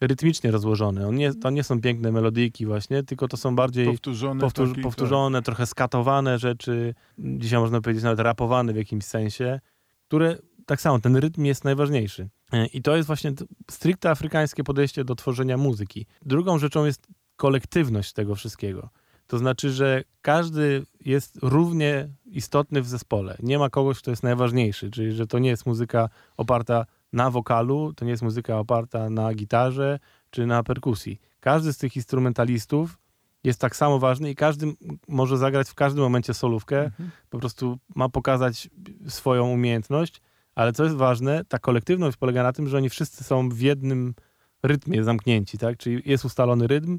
[0.00, 1.06] rytmicznie rozłożony.
[1.06, 4.40] On nie, to nie są piękne melodyjki właśnie, tylko to są bardziej Powtórzone.
[4.40, 9.60] powtór, taki, powtórzone, trochę skatowane rzeczy, dzisiaj można powiedzieć nawet rapowane w jakimś sensie,
[10.08, 12.28] które tak samo, ten rytm jest najważniejszy.
[12.52, 13.32] E, I to jest właśnie
[13.70, 16.06] stricte afrykańskie podejście do tworzenia muzyki.
[16.26, 17.06] Drugą rzeczą jest
[17.38, 18.88] kolektywność tego wszystkiego.
[19.26, 23.36] To znaczy, że każdy jest równie istotny w zespole.
[23.42, 27.92] Nie ma kogoś, kto jest najważniejszy, czyli że to nie jest muzyka oparta na wokalu,
[27.96, 29.98] to nie jest muzyka oparta na gitarze
[30.30, 31.20] czy na perkusji.
[31.40, 32.98] Każdy z tych instrumentalistów
[33.44, 34.66] jest tak samo ważny i każdy
[35.08, 37.10] może zagrać w każdym momencie solówkę, Mhm.
[37.30, 38.70] po prostu ma pokazać
[39.08, 40.20] swoją umiejętność,
[40.54, 44.14] ale co jest ważne, ta kolektywność polega na tym, że oni wszyscy są w jednym
[44.62, 45.76] rytmie zamknięci, tak?
[45.76, 46.98] Czyli jest ustalony rytm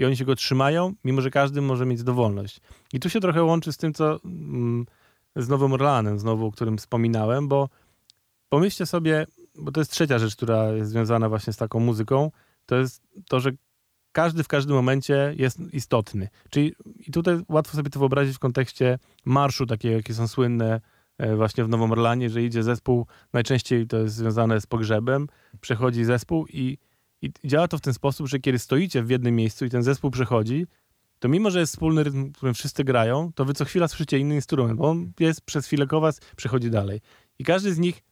[0.00, 2.60] i oni się go trzymają, mimo że każdy może mieć dowolność.
[2.92, 4.86] I tu się trochę łączy z tym, co mm,
[5.36, 7.68] z Nowym Orleanem, znowu, o którym wspominałem, bo
[8.48, 12.30] pomyślcie sobie, bo to jest trzecia rzecz, która jest związana właśnie z taką muzyką,
[12.66, 13.50] to jest to, że
[14.12, 16.28] każdy w każdym momencie jest istotny.
[16.50, 16.74] Czyli
[17.06, 20.80] i tutaj łatwo sobie to wyobrazić w kontekście marszu, takiego, jakie są słynne
[21.18, 25.26] e, właśnie w Nowym Orlanie, że idzie zespół, najczęściej to jest związane z pogrzebem,
[25.60, 26.78] przechodzi zespół i,
[27.22, 30.10] i działa to w ten sposób, że kiedy stoicie w jednym miejscu i ten zespół
[30.10, 30.66] przechodzi,
[31.18, 34.34] to mimo, że jest wspólny rytm, którym wszyscy grają, to wy co chwila słyszycie inny
[34.34, 37.00] instrument, bo on jest przez chwilę kowas, przechodzi dalej.
[37.38, 38.02] I każdy z nich,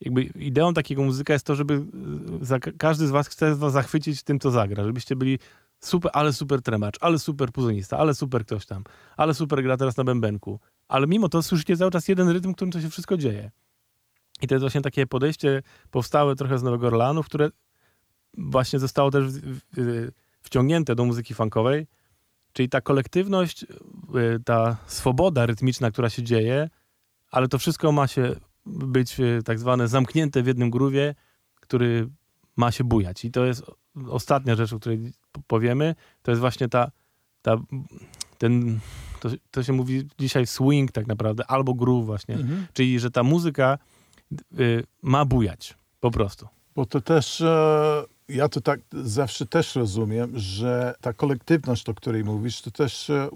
[0.00, 4.22] jakby ideą takiego muzyka jest to, żeby y, za, każdy z was chce was zachwycić
[4.22, 5.38] tym, co zagra, żebyście byli
[5.80, 8.84] super, ale super tremacz, ale super puzonista, ale super ktoś tam,
[9.16, 10.60] ale super gra teraz na bębenku.
[10.88, 13.50] Ale mimo to słyszycie cały czas jeden rytm, w którym to się wszystko dzieje.
[14.42, 17.50] I to jest właśnie takie podejście powstałe trochę z Nowego Orleanu, które
[18.38, 19.24] właśnie zostało też
[20.42, 21.86] wciągnięte do muzyki funkowej,
[22.52, 23.66] czyli ta kolektywność, y,
[24.44, 26.70] ta swoboda rytmiczna, która się dzieje,
[27.30, 31.14] ale to wszystko ma się być y, tak zwane zamknięte w jednym grówie,
[31.60, 32.08] który
[32.56, 33.24] ma się bujać.
[33.24, 33.62] I to jest
[34.08, 35.12] ostatnia rzecz, o której
[35.46, 36.90] powiemy, to jest właśnie ta,
[37.42, 37.56] ta
[38.38, 38.80] ten,
[39.20, 42.66] to, to się mówi dzisiaj swing tak naprawdę, albo groove właśnie, Mhm.
[42.72, 43.78] czyli że ta muzyka
[44.58, 46.48] y, ma bujać, po prostu.
[46.74, 52.24] Bo to też, e, ja to tak zawsze też rozumiem, że ta kolektywność, o której
[52.24, 53.28] mówisz, to też e,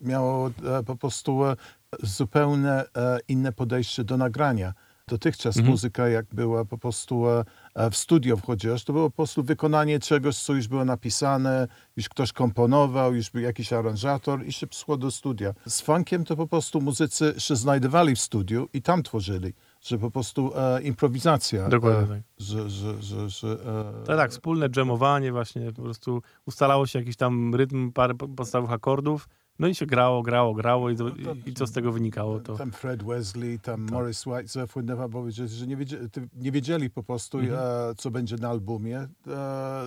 [0.00, 1.56] miało e, po prostu e,
[2.02, 2.84] zupełnie
[3.28, 4.74] inne podejście do nagrania.
[5.08, 5.70] Dotychczas Mhm.
[5.70, 7.24] muzyka, jak była po prostu
[7.90, 12.32] w studio wchodziłaś, to było po prostu wykonanie czegoś, co już było napisane, już ktoś
[12.32, 15.54] komponował, już był jakiś aranżator i się szło do studia.
[15.66, 19.52] Z funkiem to po prostu muzycy się znajdowali w studiu i tam tworzyli,
[19.84, 21.68] że po prostu e, improwizacja.
[21.68, 22.22] Dokładnie e, tak.
[22.38, 23.48] że, że, że, że
[24.02, 28.28] e, Tak, tak, wspólne dżemowanie właśnie, po prostu ustalało się jakiś tam rytm, parę po-
[28.28, 31.92] podstawowych akordów, no i się grało, grało, grało i, to, i, i co z tego
[31.92, 32.56] wynikało, to...
[32.56, 37.38] Tam Fred Wesley, tam Morris White Fundawa powiedzieli, że nie wiedzieli, nie wiedzieli po prostu,
[37.38, 37.58] Mhm.
[37.90, 39.08] e, co będzie na albumie, e,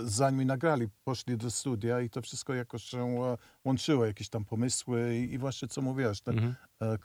[0.04, 0.88] zanim nagrali.
[1.04, 5.38] Poszli do studia i to wszystko jakoś się e, łączyło, jakieś tam pomysły i, i
[5.38, 6.56] właśnie co mówiłaś, ten Mhm.
[6.82, 6.98] e,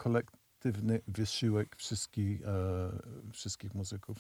[0.63, 2.91] kolektywny wysiłek wszystkich, e,
[3.33, 4.17] wszystkich muzyków.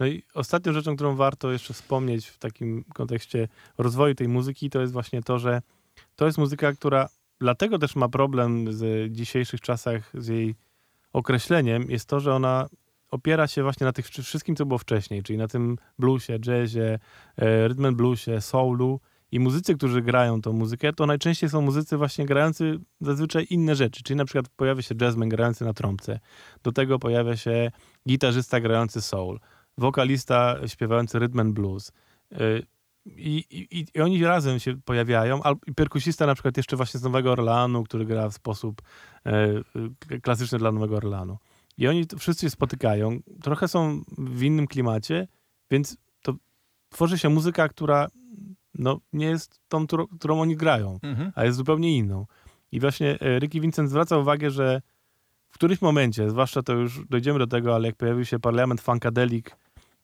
[0.00, 4.80] No i ostatnią rzeczą, którą warto jeszcze wspomnieć w takim kontekście rozwoju tej muzyki, to
[4.80, 5.62] jest właśnie to, że
[6.16, 7.08] to jest muzyka, która
[7.40, 10.54] dlatego też ma problem w dzisiejszych czasach z jej
[11.12, 12.68] określeniem, jest to, że ona
[13.10, 16.98] opiera się właśnie na tych wszy- wszystkim, co było wcześniej, czyli na tym bluesie, jazzie,
[17.38, 19.00] e, and bluesie, soulu
[19.32, 24.02] i muzycy, którzy grają tą muzykę, to najczęściej są muzycy właśnie grający zazwyczaj inne rzeczy,
[24.02, 26.20] czyli na przykład pojawia się jazzman grający na trąbce,
[26.62, 27.70] do tego pojawia się
[28.08, 29.40] gitarzysta grający soul,
[29.78, 31.92] wokalista śpiewający rhythm and blues.
[32.32, 32.62] Y,
[33.06, 37.32] I, i, I oni razem się pojawiają, i perkusista na przykład jeszcze właśnie z Nowego
[37.32, 38.82] Orleanu, który gra w sposób
[39.26, 41.38] e, klasyczny dla Nowego Orleanu.
[41.78, 45.28] I oni wszyscy się spotykają, trochę są w innym klimacie,
[45.70, 46.34] więc to
[46.88, 48.08] tworzy się muzyka, która
[48.80, 49.86] no, nie jest tą,
[50.18, 50.98] którą, oni grają
[51.34, 52.26] a jest zupełnie inną.
[52.72, 54.82] I właśnie e, Ricky Vincent zwraca uwagę, że
[55.48, 59.46] w którymś momencie, zwłaszcza to już dojdziemy do tego, ale jak pojawił się parlament Funkadelic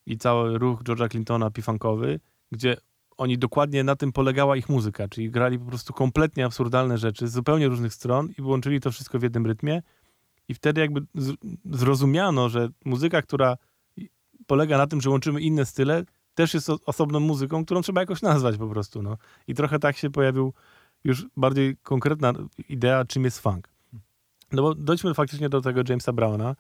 [0.07, 2.21] i cały ruch George'a Clintona pifankowy,
[2.53, 2.77] gdzie
[3.17, 7.33] oni dokładnie na tym polegała ich muzyka, czyli grali po prostu kompletnie absurdalne rzeczy z
[7.33, 9.83] zupełnie różnych stron i łączyli to wszystko w jednym rytmie.
[10.49, 11.01] I wtedy jakby
[11.65, 13.57] zrozumiano, że muzyka, która
[14.47, 16.05] polega na tym, że łączymy inne style,
[16.37, 19.03] też jest osobną muzyką, którą trzeba jakoś nazwać po prostu.
[19.03, 19.17] No.
[19.49, 20.53] I trochę tak się pojawił
[21.05, 22.33] już bardziej konkretna
[22.69, 23.69] idea, czym jest funk.
[24.53, 26.57] No bo dojdźmy faktycznie do tego Jamesa Browna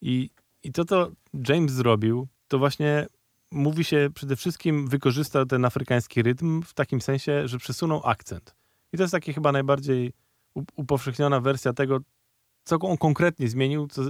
[0.00, 0.30] i,
[0.62, 1.10] i to, co
[1.48, 3.06] James zrobił, to właśnie
[3.50, 8.54] mówi się przede wszystkim wykorzystał ten afrykański rytm w takim sensie, że przesunął akcent.
[8.92, 10.12] I to jest takie chyba najbardziej
[10.76, 11.98] upowszechniona wersja tego,
[12.64, 14.02] co on konkretnie zmienił, co,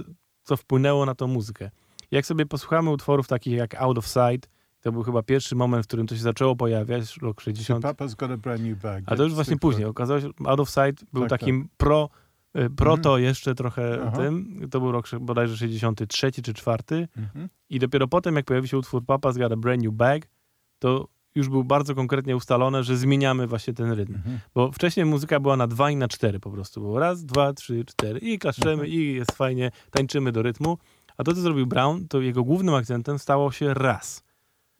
[0.43, 1.71] co wpłynęło na tą muzykę.
[2.11, 4.54] Jak sobie posłuchamy utworów takich jak Out of Sight,
[4.85, 7.85] to był chyba pierwszy moment, w którym to się zaczęło pojawiać, rok 60.
[7.85, 9.03] Papa's got a brand new bag.
[9.07, 9.85] A to już właśnie później.
[9.85, 12.09] Okazało się, Out of Sight był Tak, takim pro,
[12.57, 13.23] y, proto Mhm.
[13.23, 14.17] jeszcze trochę Aha.
[14.17, 14.61] tym.
[14.71, 17.07] To był rok bodajże 63 czy 4.
[17.17, 17.49] Mhm.
[17.69, 20.27] I dopiero potem, jak pojawił się utwór Papa's Got a Brand New Bag,
[20.79, 24.15] to już był bardzo konkretnie ustalone, że zmieniamy właśnie ten rytm.
[24.15, 24.39] Mhm.
[24.55, 26.81] Bo wcześniej muzyka była na dwa i na cztery po prostu.
[26.81, 30.77] Było raz, dwa, trzy, cztery i klaszczemy i jest fajnie, tańczymy do rytmu.
[31.17, 34.24] A to, co zrobił Brown, to jego głównym akcentem stało się raz.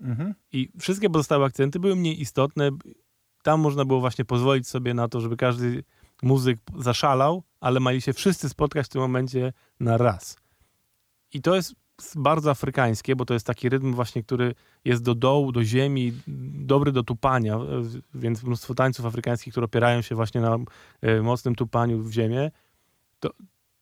[0.02, 0.34] Mhm.
[0.52, 2.70] I wszystkie pozostałe akcenty były mniej istotne.
[3.44, 5.84] Tam można było właśnie pozwolić sobie na to, żeby każdy
[6.24, 10.38] muzyk zaszalał, ale mieli się wszyscy spotkać w tym momencie na raz.
[11.34, 11.76] I to jest
[12.16, 14.56] bardzo afrykańskie, bo to jest taki rytm właśnie, który
[14.86, 16.14] jest do dołu, do ziemi,
[16.54, 17.60] dobry do tupania,
[18.14, 20.58] więc mnóstwo tańców afrykańskich, które opierają się właśnie na
[21.02, 22.52] e, mocnym tupaniu w ziemię.
[23.20, 23.30] To,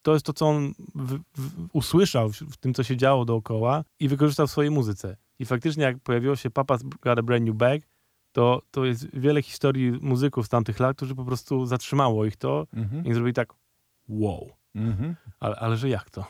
[0.01, 4.07] to jest to, co on w, w, usłyszał w tym, co się działo dookoła i
[4.07, 5.17] wykorzystał w swojej muzyce.
[5.39, 7.81] I faktycznie jak pojawiło się Papa's Got a Brand New Bag,
[8.31, 12.67] to, to jest wiele historii muzyków z tamtych lat, którzy po prostu zatrzymało ich to
[12.73, 13.05] Mhm.
[13.05, 13.53] i zrobili tak
[14.07, 14.49] wow.
[14.75, 15.15] Mhm.
[15.39, 16.25] Ale, ale że jak to?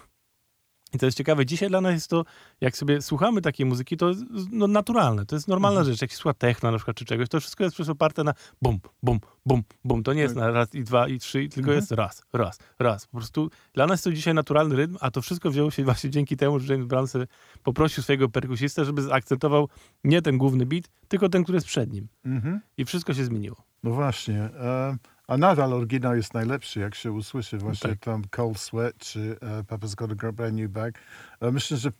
[0.94, 1.46] I to jest ciekawe.
[1.46, 2.26] Dzisiaj dla nas jest to,
[2.62, 5.26] jak sobie słuchamy takiej muzyki, to jest no, naturalne.
[5.26, 5.94] To jest normalna Mhm.
[5.94, 6.02] rzecz.
[6.02, 8.80] Jak się słucha techno na przykład, czy czegoś, to wszystko jest przecież oparte na bum,
[9.04, 10.04] bum, bum, bum.
[10.04, 10.44] To nie jest Tak.
[10.44, 11.76] na raz i dwa i trzy, tylko Mhm.
[11.78, 13.08] jest raz, raz, raz.
[13.08, 16.38] Po prostu dla nas to dzisiaj naturalny rytm, a to wszystko wzięło się właśnie dzięki
[16.38, 17.08] temu, że James Brown
[17.64, 19.70] poprosił swojego perkusistę, żeby zaakcentował
[20.04, 22.08] nie ten główny beat, tylko ten, który jest przed nim.
[22.26, 22.60] Mhm.
[22.78, 23.56] I wszystko się zmieniło.
[23.84, 24.40] No właśnie.
[24.42, 28.00] E, a nadal oryginał jest najlepszy, jak się usłyszy właśnie Tak.
[28.00, 31.00] tam Cold Sweat czy e, Papa's Got a Brand New Bag.
[31.42, 31.92] E, myślę, że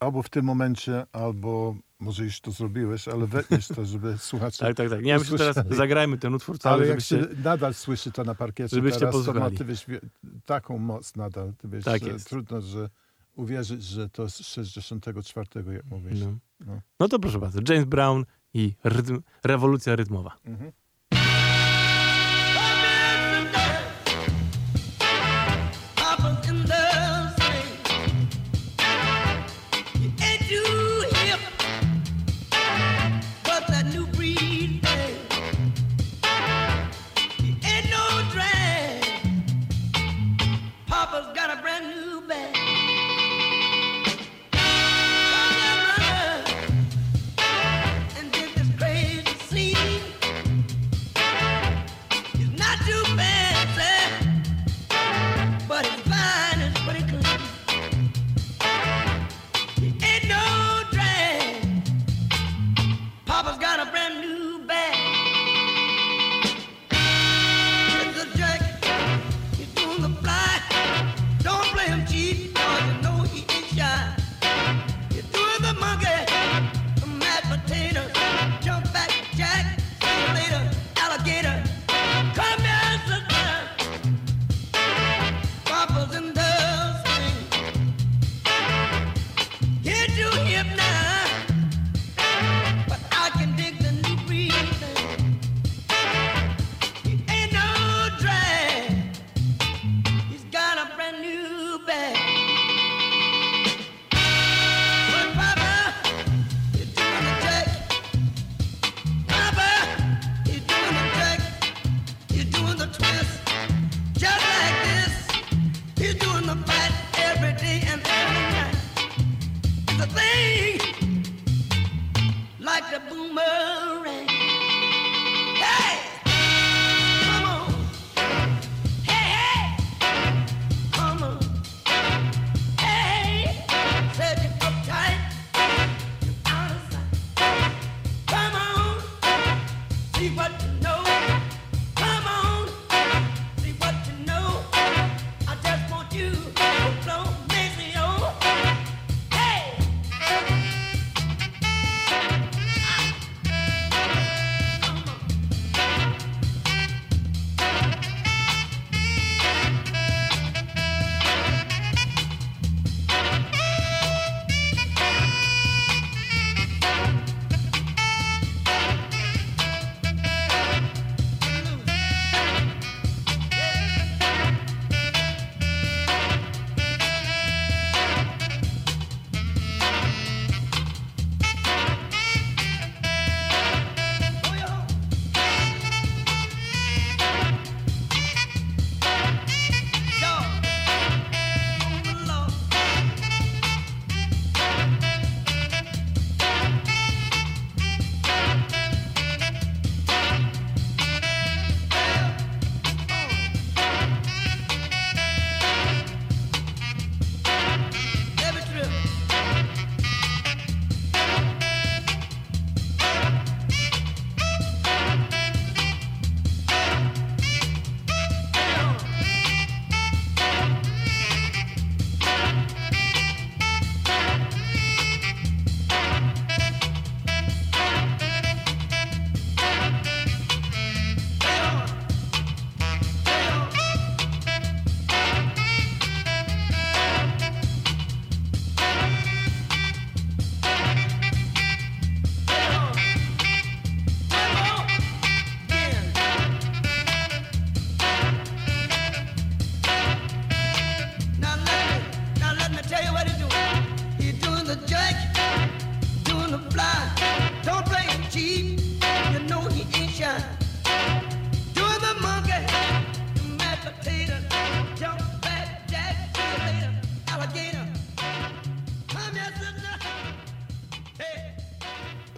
[0.00, 4.58] albo w tym momencie, albo może już to zrobiłeś, ale wetniesz to, żeby słuchacze...
[4.66, 5.02] Tak, tak, tak.
[5.02, 8.76] Nie, myślę, teraz zagrajmy ten utwór cały, Ale jak się nadal słyszy to na parkiecie
[8.76, 10.00] żebyście teraz, to ma, wiesz, wie-
[10.46, 11.52] taką moc nadal.
[11.58, 12.28] Ty wiesz, Tak że jest.
[12.28, 12.88] trudno, że
[13.36, 16.20] uwierzyć, że to z 64, jak mówisz.
[16.20, 16.38] No.
[16.66, 16.80] No.
[17.00, 18.24] no to proszę bardzo, James Brown
[18.54, 20.36] i rytm, rewolucja rytmowa.
[20.44, 20.72] Mhm.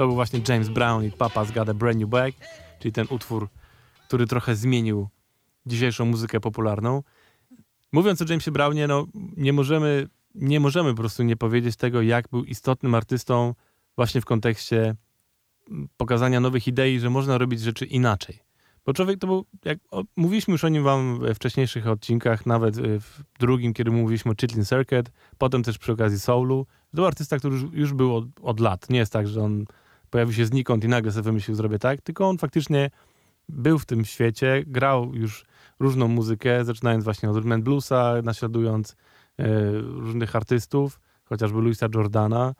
[0.00, 2.34] To był właśnie James Brown i Papa's Got a Brand New Bag,
[2.78, 3.48] czyli ten utwór,
[4.08, 5.08] który trochę zmienił
[5.66, 7.02] dzisiejszą muzykę popularną.
[7.92, 12.28] Mówiąc o Jamesie Brownie, no nie możemy, nie możemy po prostu nie powiedzieć tego, jak
[12.28, 13.54] był istotnym artystą
[13.96, 14.96] właśnie w kontekście
[15.96, 18.38] pokazania nowych idei, że można robić rzeczy inaczej.
[18.86, 19.78] Bo człowiek to był, jak
[20.16, 24.34] mówiliśmy już o nim wam we wcześniejszych odcinkach, nawet y, w drugim, kiedy mówiliśmy o
[24.40, 26.66] Chitlin Circuit, potem też przy okazji Soulu.
[26.90, 28.90] To był artysta, który już, już był od, od, lat.
[28.90, 29.64] Nie jest tak, że on
[30.10, 32.90] pojawił się znikąd i nagle sobie wymyślił, zrobię tak, tylko on faktycznie
[33.48, 35.44] był w tym świecie, grał już
[35.80, 38.94] różną muzykę, zaczynając właśnie od rhythm bluesa, naśladując y,
[39.80, 42.54] różnych artystów, chociażby Louisa Jordana,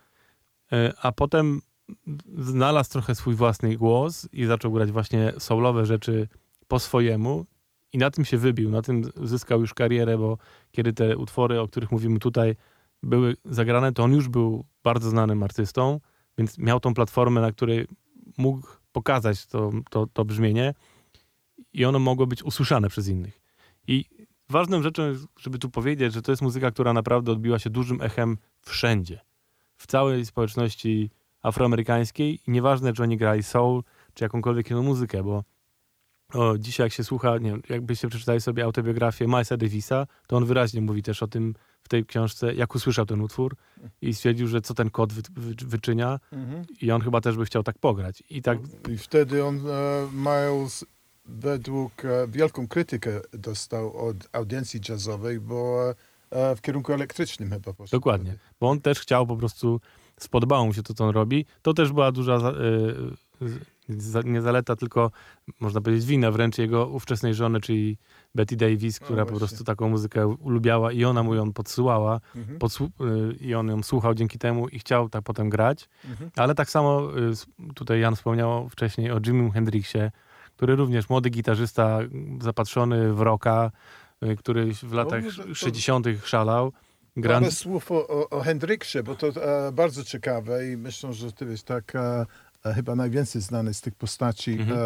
[0.73, 1.61] y, a potem
[2.39, 6.29] znalazł trochę swój własny głos i zaczął grać właśnie soulowe rzeczy
[6.69, 7.47] po swojemu
[7.93, 10.39] i na tym się wybił, na tym zyskał już karierę, bo
[10.73, 12.57] kiedy te utwory, o których mówimy tutaj,
[13.03, 16.01] były zagrane, to on już był bardzo znanym artystą,
[16.39, 17.87] więc miał tą platformę, na której
[18.39, 20.75] mógł pokazać to, to, to brzmienie
[21.73, 23.41] i ono mogło być usłyszane przez innych.
[23.87, 24.05] I
[24.49, 25.03] ważną rzeczą
[25.39, 29.21] żeby tu powiedzieć, że to jest muzyka, która naprawdę odbiła się dużym echem wszędzie.
[29.77, 31.11] W całej społeczności
[31.43, 33.83] afroamerykańskiej i nieważne, czy oni grali soul,
[34.15, 35.45] czy jakąkolwiek inną muzykę, bo
[36.35, 40.45] o, dzisiaj jak się słucha, nie wiem, jakbyście przeczytali sobie autobiografię Milesa Davisa, to on
[40.45, 43.57] wyraźnie mówi też o tym w tej książce, jak usłyszał ten utwór
[44.03, 46.65] i stwierdził, że co ten kod wy, wy, wyczynia mhm.
[46.81, 48.23] i on chyba też by chciał tak pograć.
[48.31, 48.59] I, tak...
[48.89, 50.85] I wtedy on, uh, Miles,
[51.25, 55.85] według uh, wielką krytykę dostał od audiencji jazzowej, bo
[56.31, 57.97] uh, w kierunku elektrycznym chyba poszedł.
[57.97, 59.81] Dokładnie, bo on też chciał po prostu
[60.21, 61.47] spodobało mu się to, co on robi.
[61.63, 62.53] To też była duża
[63.41, 65.11] y, nie zaleta, tylko
[65.61, 67.99] można powiedzieć wina wręcz jego ówczesnej żony, czyli
[68.35, 72.59] Betty Davis, która po prostu taką muzykę ulubiała i ona mu ją podsyłała mhm.
[73.01, 75.89] y, i on ją słuchał dzięki temu i chciał tak potem grać.
[76.05, 76.31] Mhm.
[76.37, 77.19] Ale tak samo
[77.71, 80.11] y, tutaj Jan wspomniał wcześniej o Jimi Hendrixie,
[80.57, 81.99] który również młody gitarzysta,
[82.41, 83.71] zapatrzony w rocka,
[84.39, 85.55] który w latach no, to...
[85.55, 86.07] 60.
[86.25, 86.73] szalał.
[87.17, 87.47] Grand...
[87.47, 91.45] Parę słów o, o, o Hendriksie, bo to e, bardzo ciekawe i myślę, że ty
[91.45, 92.27] jest tak e, E,
[92.65, 94.79] chyba najwięcej znany z tych postaci mhm.
[94.79, 94.83] e,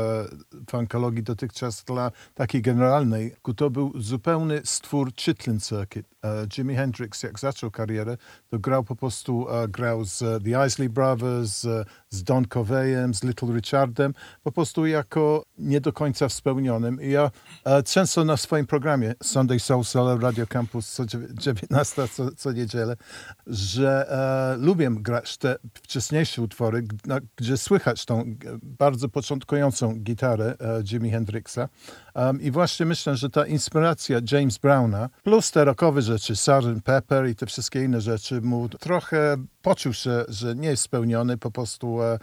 [0.71, 3.35] funkologii dotychczas dla takiej generalnej.
[3.57, 6.07] To był zupełny stwór Chitlin Circuit.
[6.25, 8.17] E, Jimi Hendrix, jak zaczął karierę,
[8.49, 11.67] to grał po prostu, e, grał z The Isley Brothers,
[12.15, 17.03] z Don Coveyem, z Little Richardem, po prostu jako nie do końca wspomnionym.
[17.03, 17.31] I ja
[17.65, 22.97] e, często na swoim programie Sunday Soul Solo Radio Campus co 19 co, co niedzielę,
[23.47, 26.83] że e, lubię grać te wcześniejsze utwory,
[27.37, 31.69] gdzie słychać tą bardzo początkującą gitarę e, Jimi Hendrixa.
[32.15, 36.85] Um, I właśnie myślę, że ta inspiracja James Browna, plus te rockowe rzeczy, Sgt.
[36.85, 41.51] Pepper i te wszystkie inne rzeczy, mu trochę poczuł się, że nie jest spełniony, po
[41.51, 42.19] prostu e,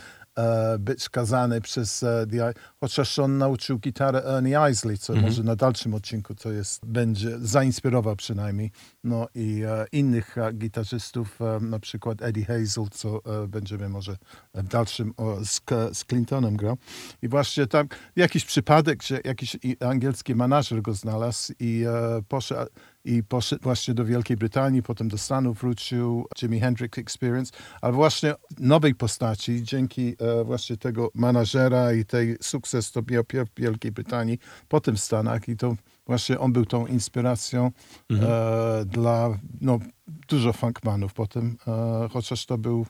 [0.80, 5.28] być kazany przez e, The chociaż on nauczył gitarę Ernie Isley, co mm -hmm.
[5.28, 8.72] może na dalszym odcinku to jest, będzie zainspirował przynajmniej,
[9.04, 14.18] no i e, innych e, gitarzystów, e, na przykład Eddie Hazel, co e, będziemy może
[14.54, 15.14] w dalszym
[15.44, 15.62] z,
[15.98, 16.78] z, Clintonem grał.
[17.22, 22.72] I właśnie tam jakiś przypadek, że jakiś angielski manażer go znalazł i e, poszedł
[23.06, 28.34] i poszedł właśnie do Wielkiej Brytanii, potem do Stanów wrócił, Jimi Hendrix Experience, ale właśnie
[28.60, 34.40] nowej postaci, dzięki e, właśnie tego manażera i tej sukces to miał w Wielkiej Brytanii,
[34.68, 35.76] potem w Stanach i to
[36.06, 37.72] właśnie on był tą inspiracją
[38.10, 38.32] mhm.
[38.32, 39.80] e, dla no,
[40.28, 42.86] dużo funkmanów potem, e, chociaż to był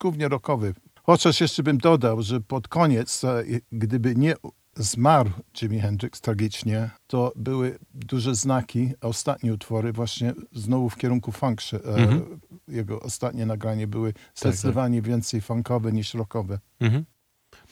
[0.00, 0.74] głównie rockowy.
[1.02, 4.34] Chociaż jeszcze bym dodał, że pod koniec, e, gdyby nie
[4.78, 5.30] zmarł
[5.62, 11.60] Jimi Hendrix tragicznie, to były duże znaki, ostatnie utwory właśnie znowu w kierunku funk.
[11.72, 12.40] E, mhm.
[12.68, 14.32] Jego ostatnie nagranie były tak, tak.
[14.34, 16.58] zdecydowanie tak, więcej funkowe niż rockowe.
[16.80, 17.04] Mhm.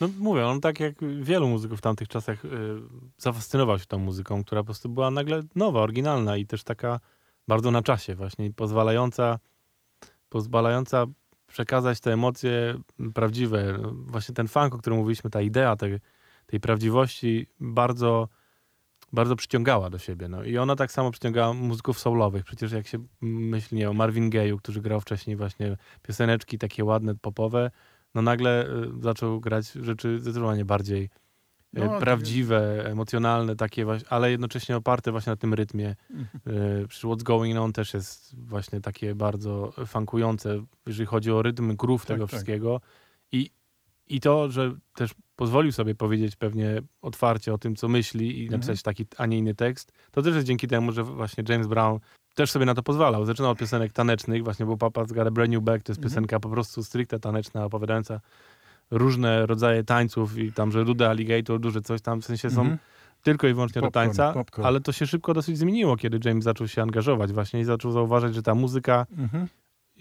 [0.01, 2.49] No mówię, on tak jak wielu muzyków w tamtych czasach y,
[3.19, 7.01] zafascynował się tą muzyką, która po prostu była nagle nowa, oryginalna i też taka
[7.49, 9.39] bardzo na czasie właśnie, pozwalająca,
[10.29, 11.07] pozwalająca
[11.47, 12.81] przekazać te emocje
[13.15, 13.79] prawdziwe.
[13.93, 15.99] Właśnie ten funk, o którym mówiliśmy, ta idea tej,
[16.47, 18.29] tej prawdziwości bardzo,
[19.13, 20.29] bardzo przyciągała do siebie.
[20.29, 20.45] No.
[20.45, 22.45] I ona tak samo przyciągała muzyków soulowych.
[22.45, 27.15] Przecież jak się myśli nie, o Marvin Gayu, który grał wcześniej właśnie pioseneczki takie ładne,
[27.15, 27.71] popowe,
[28.15, 31.09] no nagle y, zaczął grać rzeczy zdecydowanie bardziej y,
[31.73, 35.97] no, prawdziwe, tak emocjonalne, takie właśnie, ale jednocześnie oparte właśnie na tym rytmie.
[36.11, 36.59] Mhm.
[36.83, 41.77] Y, przy What's Going On też jest właśnie takie bardzo funkujące, jeżeli chodzi o rytm,
[41.77, 42.31] groove tak, tego tak.
[42.31, 42.81] wszystkiego.
[43.33, 43.51] I,
[44.09, 48.61] I to, że też pozwolił sobie powiedzieć pewnie otwarcie o tym, co myśli i mhm.
[48.61, 51.99] napisać taki, a nie inny tekst, to też jest dzięki temu, że właśnie James Brown
[52.35, 53.25] też sobie na to pozwalał.
[53.25, 55.99] Zaczynał od piosenek tanecznych, właśnie był Papa z Got a Brand New Back, to jest
[55.99, 56.11] mhm.
[56.11, 58.21] piosenka po prostu stricte taneczna, opowiadająca
[58.91, 62.79] różne rodzaje tańców i tam, że rude alligator, duże coś tam, w sensie są Mhm.
[63.23, 64.67] tylko i wyłącznie do Popcorn, tańca, popcorn.
[64.67, 68.35] ale to się szybko dosyć zmieniło, kiedy James zaczął się angażować właśnie i zaczął zauważać,
[68.35, 69.49] że ta muzyka Mhm.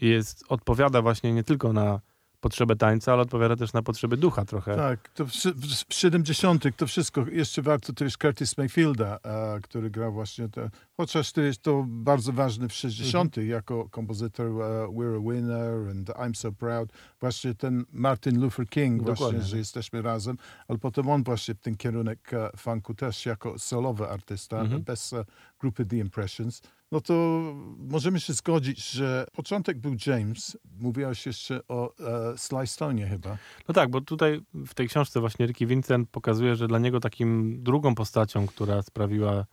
[0.00, 2.00] jest, odpowiada właśnie nie tylko na
[2.40, 4.76] potrzebę tańca, ale odpowiada też na potrzeby ducha trochę.
[4.76, 6.64] Tak, to w, w, w 70.
[6.76, 11.62] to wszystko, jeszcze warto też Curtis Mayfielda, e, który grał właśnie te, chociaż to jest
[11.62, 13.38] to bardzo ważny w 60.
[13.38, 13.48] Mhm.
[13.50, 14.50] jako kompozytor e,
[14.88, 19.16] We're a Winner and I'm So Proud, właśnie ten Martin Luther King Dokładnie.
[19.26, 20.36] właśnie, że jesteśmy razem,
[20.68, 24.82] ale potem on właśnie ten kierunek e, funku też jako solowy artysta, Mhm.
[24.82, 25.24] bez e,
[25.60, 26.62] grupy The Impressions.
[26.92, 27.14] No to
[27.78, 33.38] możemy się zgodzić, że początek był James, mówiłeś jeszcze o e, Sly Stone chyba.
[33.68, 37.62] No tak, bo tutaj w tej książce właśnie Ricky Vincent pokazuje, że dla niego takim
[37.62, 39.44] drugą postacią, która sprawiła,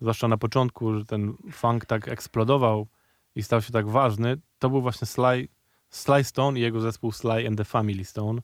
[0.00, 2.86] zwłaszcza na początku, że ten funk tak eksplodował
[3.34, 5.48] i stał się tak ważny, to był właśnie Sly,
[5.90, 8.40] Sly Stone i jego zespół Sly and the Family Stone,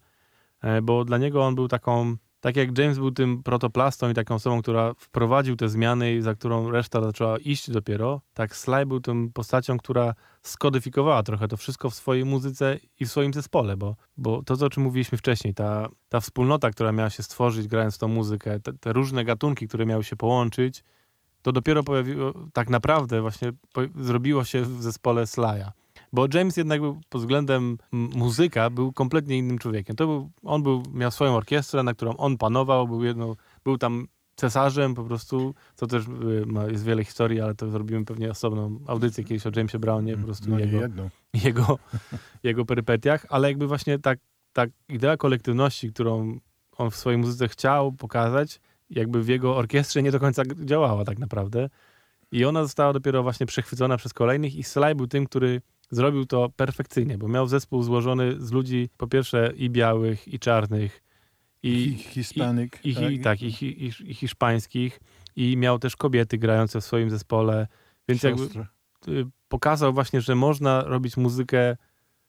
[0.65, 4.35] E, bo dla niego on był taką, tak jak James był tym protoplastą i taką
[4.35, 9.31] osobą, która wprowadził te zmiany za którą reszta zaczęła iść dopiero, tak Sly był tą
[9.33, 14.43] postacią, która skodyfikowała trochę to wszystko w swojej muzyce i w swoim zespole, bo, bo
[14.43, 18.61] to, o czym mówiliśmy wcześniej, ta, ta wspólnota, która miała się stworzyć grając tą muzykę,
[18.61, 20.85] te, te różne gatunki, które miały się połączyć,
[21.43, 25.71] to dopiero pojawiło, tak naprawdę właśnie po, zrobiło się w zespole Sly'a.
[26.15, 29.97] Bo James jednak był pod względem muzyka był kompletnie innym człowiekiem.
[29.97, 33.35] To był, on był, miał swoją orkiestrę, na którą on panował, był, jedną,
[33.65, 34.07] był tam
[34.37, 38.79] cesarzem po prostu, co też y, ma, jest wiele historii, ale to zrobimy pewnie osobną
[38.87, 40.79] audycję kiedyś o Jamesie Brownie, po prostu no jego,
[41.45, 41.79] jego,
[42.43, 44.19] jego perypetiach, ale jakby właśnie tak,
[44.53, 46.39] tak idea kolektywności, którą
[46.77, 48.61] on w swojej muzyce chciał pokazać,
[48.91, 51.69] jakby w jego orkiestrze nie do końca działała tak naprawdę.
[52.33, 55.61] I ona została dopiero właśnie przechwycona przez kolejnych i Sly był tym, który
[55.95, 61.03] zrobił to perfekcyjnie, bo miał zespół złożony z ludzi po pierwsze i białych, i czarnych,
[61.63, 62.73] I i, Hispanic.
[62.85, 65.01] i, i, tak, i, hi- i, i hiszpańskich,
[65.37, 67.67] i miał też kobiety grające w swoim zespole,
[68.09, 68.43] więc jakby
[69.09, 71.77] y, pokazał właśnie, że można robić muzykę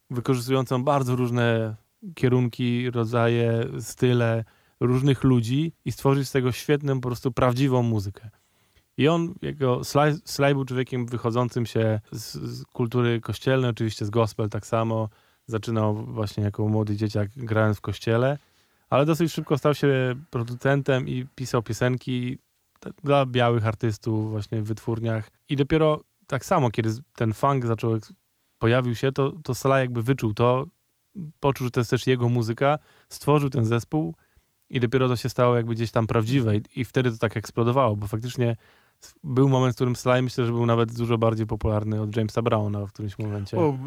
[0.09, 1.75] wykorzystującą bardzo różne
[2.15, 4.43] kierunki, rodzaje, style
[4.79, 8.29] różnych ludzi i stworzyć z tego świetną, po prostu prawdziwą muzykę.
[8.97, 14.09] I on, jego Sly, Sly był człowiekiem wychodzącym się z, z kultury kościelnej, oczywiście z
[14.09, 15.09] gospel tak samo.
[15.47, 18.37] Zaczynał właśnie jako młody dzieciak grając w kościele,
[18.89, 22.37] ale dosyć szybko stał się producentem i pisał piosenki
[23.03, 25.29] dla białych artystów właśnie w wytwórniach.
[25.49, 27.99] I dopiero tak samo, kiedy ten funk zaczął,
[28.59, 30.65] pojawił się, to, to Sly jakby wyczuł to,
[31.39, 32.79] poczuł, że to jest też jego muzyka,
[33.09, 34.15] stworzył ten zespół
[34.69, 37.95] i dopiero to się stało jakby gdzieś tam prawdziwe i, i wtedy to tak eksplodowało,
[37.95, 38.55] bo faktycznie
[39.23, 42.85] był moment, w którym Sly myślę, że był nawet dużo bardziej popularny od Jamesa Browna
[42.85, 43.57] w którymś momencie.
[43.57, 43.77] O,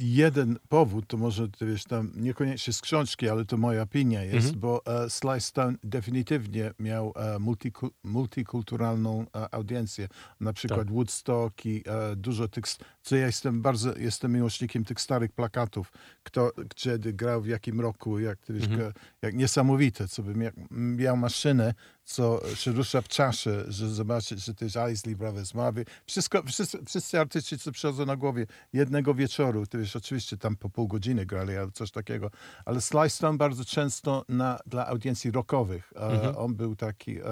[0.00, 4.46] jeden powód, to może ty wiesz, tam niekoniecznie z książki, ale to moja opinia jest,
[4.46, 4.60] Mhm.
[4.60, 10.08] bo e, Sly Stone definitywnie miał e, multiku, multikulturalną e, audiencję.
[10.40, 10.92] Na przykład Tak.
[10.92, 12.64] Woodstock i e, dużo tych,
[13.02, 15.92] co ja jestem bardzo, jestem miłośnikiem tych starych plakatów,
[16.22, 18.92] kto, kiedy grał w jakim roku, jak, wiesz, Mhm.
[19.22, 21.74] jak niesamowite, co bym jak, miał maszynę,
[22.08, 25.84] co się rusza w czasie, że zobaczyć, że to jest Isley Brothers, Marvin.
[26.06, 30.70] Wszystko, wszyscy, wszyscy artyści, co przychodzą na głowie jednego wieczoru, to wiesz, oczywiście tam po
[30.70, 32.30] pół godziny grali, albo coś takiego,
[32.64, 35.92] ale Sly Stone bardzo często na, dla audiencji rockowych.
[35.96, 36.36] E, Mhm.
[36.36, 37.18] On był taki...
[37.18, 37.22] E,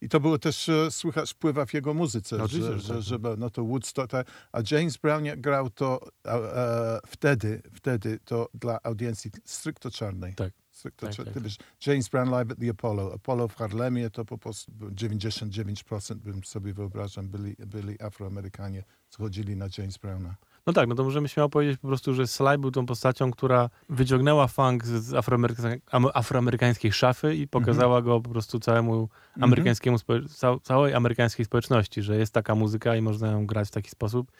[0.00, 3.02] I to było też e, słychać wpływa w jego muzyce, No, że, że że, tak.
[3.02, 4.14] że, no to Woodstock,
[4.52, 10.34] a James Brown grał to e, wtedy, wtedy to dla audiencji stricte czarnej.
[10.34, 10.63] Tak.
[10.96, 11.56] Tak, tak, ty wiesz,
[11.86, 13.12] James Brown live at the Apollo.
[13.14, 19.66] Apollo w Harlemie to po prostu 99% bym sobie wyobrażam byli, byli Afroamerykanie, schodzili na
[19.78, 20.34] James Browna.
[20.66, 23.70] No tak, no to możemy śmiało powiedzieć po prostu, że Sly był tą postacią, która
[23.88, 29.08] wyciągnęła funk z afroameryka- am- afroamerykańskiej szafy i pokazała go po prostu całemu
[29.40, 33.70] amerykańskiemu, spo- ca- całej amerykańskiej społeczności, że jest taka muzyka i można ją grać w
[33.70, 34.32] taki sposób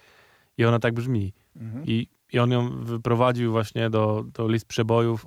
[0.58, 1.32] i ona tak brzmi.
[1.56, 1.84] Mhm.
[1.86, 5.26] I, i on ją wyprowadził właśnie do, do list przebojów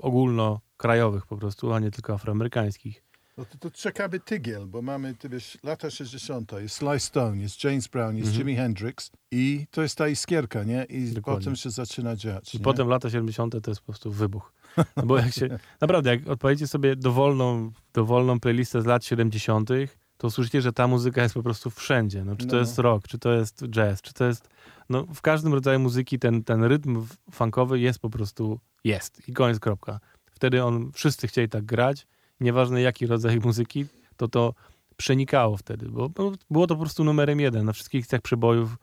[0.81, 3.03] ogólnokrajowych po prostu, a nie tylko afroamerykańskich.
[3.37, 6.51] No to, to czekamy tygiel, bo mamy, ty wiesz, lata 60.
[6.51, 8.39] Jest Sly Stone, jest James Brown, jest Mhm.
[8.47, 10.83] Jimi Hendrix i to jest ta iskierka, nie?
[10.89, 11.39] I Dokładnie.
[11.41, 12.55] potem się zaczyna dziać.
[12.55, 12.63] I nie?
[12.63, 13.55] potem lata 70.
[13.63, 14.53] to jest po prostu wybuch.
[14.97, 15.47] No bo jak się,
[15.81, 19.69] naprawdę, jak odpowiedziecie sobie dowolną, dowolną playlistę z lat 70.,
[20.17, 22.23] to usłyszycie, że ta muzyka jest po prostu wszędzie.
[22.25, 22.59] No, czy to No.
[22.59, 24.49] jest rock, czy to jest jazz, czy to jest...
[24.89, 28.59] No, w każdym rodzaju muzyki ten, ten rytm funkowy jest po prostu...
[28.83, 29.29] Jest.
[29.29, 29.99] I koniec, kropka.
[30.37, 32.07] Wtedy on, wszyscy chcieli tak grać.
[32.39, 33.85] Nieważne jaki rodzaj muzyki,
[34.17, 34.53] to to
[34.97, 36.09] przenikało wtedy, bo,
[36.49, 37.65] było to po prostu numerem jeden.
[37.65, 38.77] Na wszystkich listach przebojów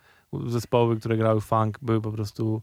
[0.46, 2.62] zespoły, które grały funk, były po prostu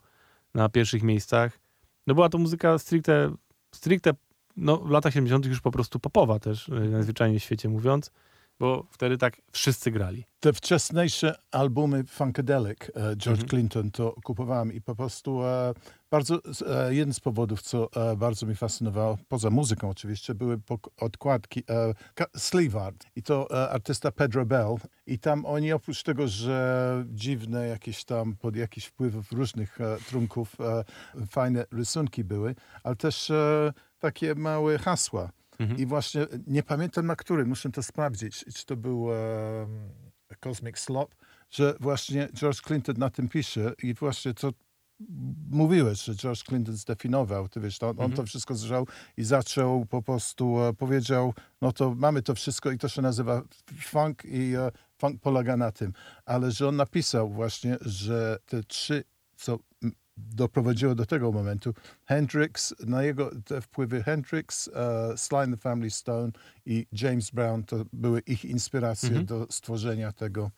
[0.54, 1.60] na pierwszych miejscach.
[2.08, 3.32] No była to muzyka stricte
[3.72, 4.14] stricte
[4.58, 5.46] no, w latach 70.
[5.46, 8.12] już po prostu popowa też, y, najzwyczajniej w świecie mówiąc,
[8.62, 10.26] bo wtedy tak wszyscy grali.
[10.40, 13.48] Te wczesniejsze albumy Funkadelic, e, George Mhm.
[13.50, 15.74] Clinton, to kupowałem i po prostu e,
[16.12, 20.60] bardzo, e, jeden z powodów, co bardzo mi fascynowało, poza muzyką oczywiście, były
[20.98, 21.64] odkładki,
[22.38, 24.76] sleeve art i to artysta Pedro Bell
[25.08, 29.78] i tam oni oprócz tego, że dziwne jakieś tam, pod jakiś wpływów różnych
[30.10, 30.56] trunków
[31.30, 33.32] fajne rysunki były, ale też
[34.00, 35.30] takie małe hasła.
[35.60, 35.80] Mhm.
[35.80, 39.68] I właśnie nie pamiętam na którym, muszę to sprawdzić, czy to był e,
[40.40, 41.16] Cosmic Slop,
[41.50, 44.54] że właśnie George Clinton na tym pisze i właśnie to
[45.50, 48.88] mówiłeś, że George Clinton zdefiniował, ty wiesz, on, on to wszystko zżał
[49.18, 53.42] i zaczął po prostu, e, powiedział, no to mamy to wszystko i to się nazywa
[53.82, 55.94] funk i e, funk polega na tym.
[56.26, 59.04] Ale że on napisał właśnie, że te trzy,
[59.36, 59.60] co
[60.36, 61.74] doprowadziło do tego momentu,
[62.06, 66.32] Hendrix, na jego te wpływy Hendrix, e, Sly and the Family Stone
[66.66, 69.26] i James Brown to były ich inspiracje Mhm.
[69.26, 70.52] do stworzenia tego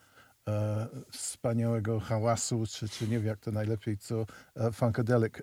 [0.48, 5.34] e, wspaniałego hałasu, czy, czy nie wiem jak to najlepiej, co e, Funkadelic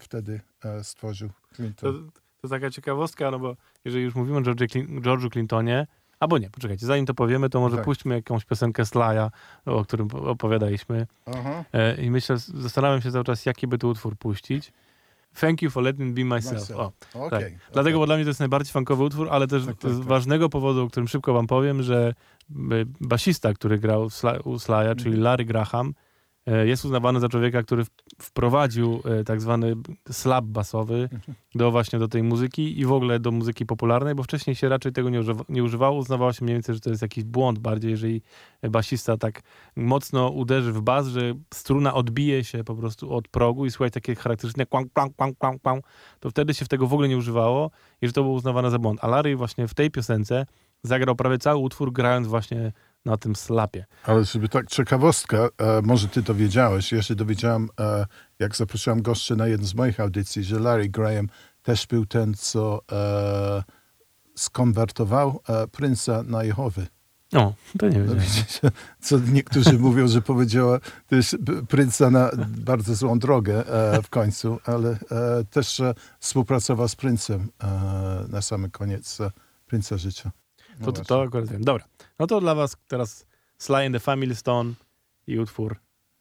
[0.00, 0.40] wtedy
[0.82, 2.10] stworzył To, Clinton.
[2.42, 5.86] to taka ciekawostka, no bo jeżeli już mówimy o George'u Clintonie,
[6.20, 7.84] albo nie, poczekajcie, zanim to powiemy, to może Tak.
[7.84, 9.30] puśćmy jakąś piosenkę Slaja,
[9.66, 11.06] o którym po- opowiadaliśmy.
[11.26, 11.64] Aha.
[11.72, 14.72] E, I myślę, zastanawiam się cały czas, jaki by tu utwór puścić.
[15.40, 16.54] Thank you for letting me be myself.
[16.60, 16.78] Myself.
[16.80, 17.30] O, Okej.
[17.30, 17.42] tak.
[17.42, 17.58] okej.
[17.72, 20.08] Dlatego, bo dla mnie to jest najbardziej funkowy utwór, ale też Tak, tak, z tak.
[20.08, 22.14] ważnego powodu, o którym szybko wam powiem, że
[22.50, 22.54] y,
[23.00, 24.08] basista, który grał
[24.44, 25.22] u Slaja, czyli Mhm.
[25.22, 25.92] Larry Graham, e,
[26.64, 27.84] jest uznawany za człowieka, który
[28.22, 29.74] wprowadził e, tak zwany
[30.10, 31.08] slap basowy
[31.54, 34.92] do właśnie do tej muzyki i w ogóle do muzyki popularnej, bo wcześniej się raczej
[34.92, 35.98] tego nie, używa, nie używało.
[35.98, 38.22] Uznawało się mniej więcej, że to jest jakiś błąd bardziej, jeżeli
[38.70, 39.42] basista tak
[39.76, 44.14] mocno uderzy w bas, że struna odbije się po prostu od progu i słuchać takie
[44.14, 45.84] charakterystyczne kłang, kłang, kłang, kłang,
[46.20, 47.70] to wtedy się w tego w ogóle nie używało
[48.02, 48.98] i że to było uznawane za błąd.
[49.02, 50.46] A Larry właśnie w tej piosence
[50.82, 52.72] zagrał prawie cały utwór grając właśnie
[53.08, 53.84] na tym slapie.
[54.04, 55.48] Ale żeby tak ciekawostka, e,
[55.82, 58.06] może ty to wiedziałeś, ja się dowiedziałem, e,
[58.38, 61.28] jak zaprosiłem gości na jedną z moich audycji, że Larry Graham
[61.62, 63.62] też był ten, co e,
[64.36, 66.86] skonwertował e, Prince'a na Jehowy.
[67.34, 68.20] O, to nie No, wiedziałem.
[68.20, 68.60] widzisz,
[69.00, 71.34] co niektórzy mówią, że powiedziała też
[71.68, 74.96] Prince'a na bardzo złą drogę e, w końcu, ale e,
[75.50, 77.68] też e, współpracował z Prince'em e,
[78.28, 79.30] na sam koniec e,
[79.72, 80.30] Prince'a życia.
[80.80, 81.64] No To, to, to akurat wiem.
[81.64, 81.84] Dobra.
[82.18, 83.26] No to dla was teraz
[83.58, 84.74] Sly and the Family Stone
[85.26, 85.76] i utwór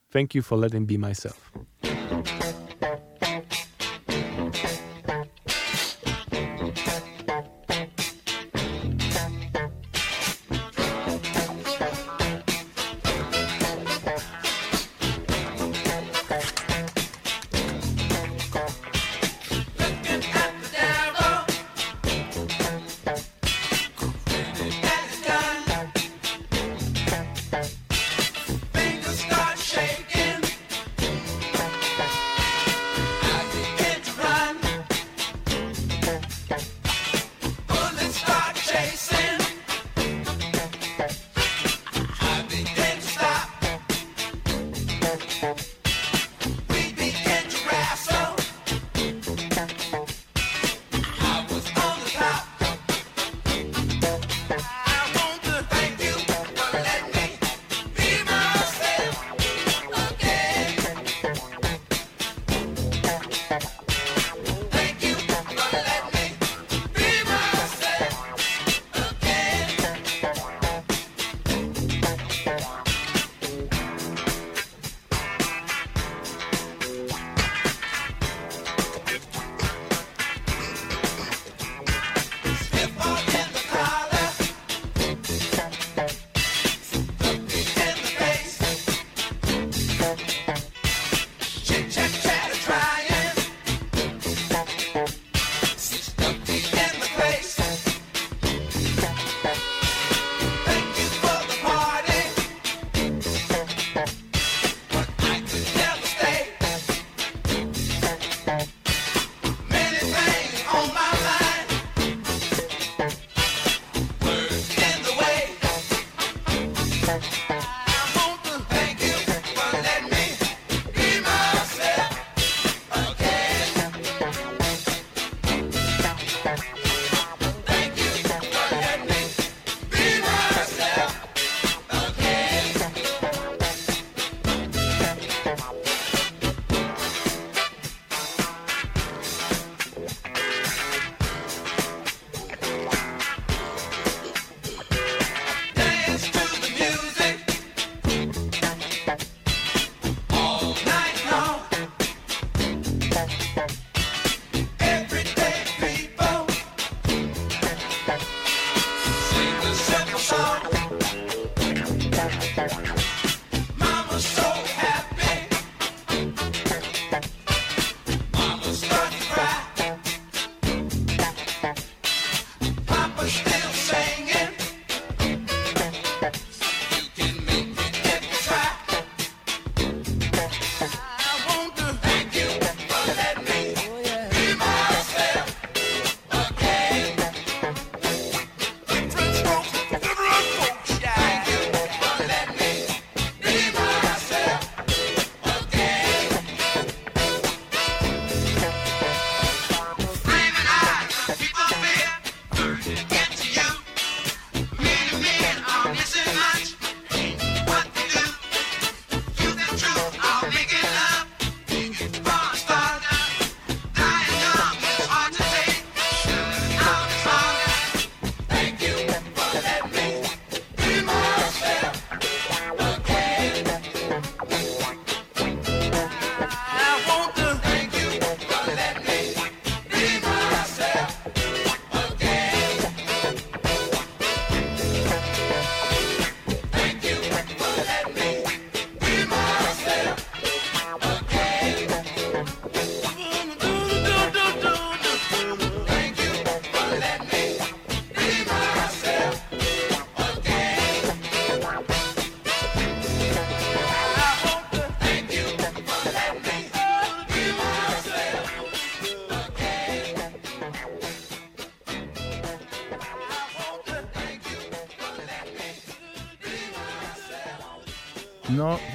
[0.10, 1.51] Thank you for letting be myself.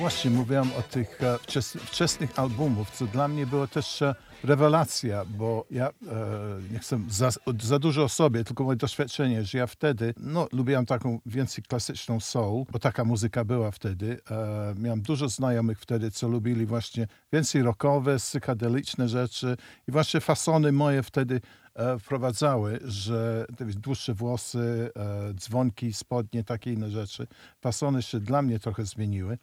[0.02, 5.24] Właśnie, mówiłem o tych e, wczes, wczesnych albumów, co dla mnie było też e, rewelacja,
[5.24, 5.92] bo ja e,
[6.72, 7.30] nie chcę za,
[7.62, 12.20] za dużo o sobie, tylko moje doświadczenie, że ja wtedy, no lubiłem taką więcej klasyczną
[12.20, 14.20] soul, bo taka muzyka była wtedy.
[14.76, 19.56] Miałem dużo znajomych wtedy, co lubili właśnie więcej rockowe, psychedeliczne rzeczy
[19.88, 21.40] i właśnie fasony moje wtedy
[22.00, 24.90] wprowadzały, że dłuższe włosy,
[25.34, 27.26] dzwonki, spodnie, takie inne rzeczy.
[27.60, 29.38] Fasony się dla mnie trochę zmieniły.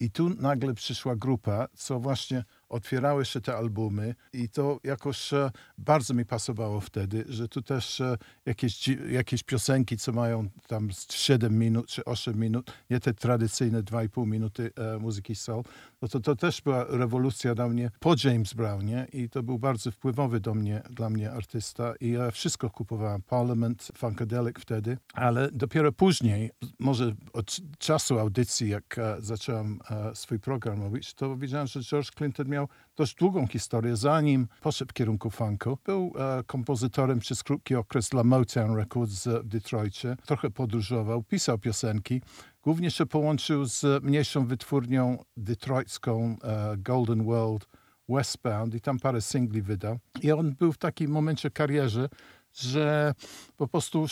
[0.00, 5.50] I tu nagle przyszła grupa, co właśnie otwierały się te albumy i to jakoś e,
[5.78, 8.16] bardzo mi pasowało wtedy, że tu też e,
[8.46, 13.82] jakieś, jakieś piosenki, co mają tam z 7 minut czy 8 minut, nie te tradycyjne
[13.82, 15.62] 2,5 minuty e, muzyki soul,
[16.04, 19.90] no to to też była rewolucja dla mnie po James Brownie i to był bardzo
[19.90, 25.92] wpływowy do mnie, dla mnie artysta i ja wszystko kupowałem, Parliament, Funkadelic wtedy, ale dopiero
[25.92, 31.80] później, może od czasu audycji, jak e, zacząłem e, swój program robić, to widziałem, że
[31.80, 35.78] George Clinton miał dość długą historię, zanim poszedł w kierunku funku.
[35.84, 40.16] Był e, kompozytorem przez krótki okres dla Motown Records w Detroitie.
[40.26, 42.20] Trochę podróżował, pisał piosenki.
[42.64, 47.68] Głównie się połączył z mniejszą wytwórnią detroitską e, Golden World
[48.08, 49.98] Westbound i tam parę singli wydał.
[50.22, 52.08] I on był w takim momencie karierze,
[52.52, 53.14] że
[53.56, 54.06] po prostu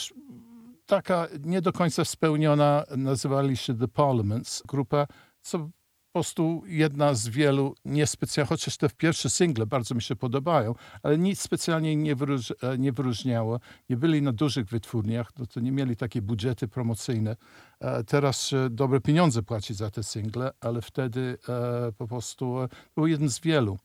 [0.86, 5.06] taka nie do końca spełniona, nazywali się The Parliaments, grupa,
[5.40, 5.70] co
[6.12, 11.18] po prostu jedna z wielu niespecjalnie, chociaż te pierwsze single bardzo mi się podobają, ale
[11.18, 13.60] nic specjalnie nie, wyróż, e, nie wyróżniało.
[13.90, 17.36] Nie byli na dużych wytwórniach, no to nie mieli takie budżety promocyjne.
[17.80, 22.68] E, Teraz się dobre pieniądze płaci za te single, ale wtedy e, po prostu e,
[22.94, 23.78] był jeden z wielu.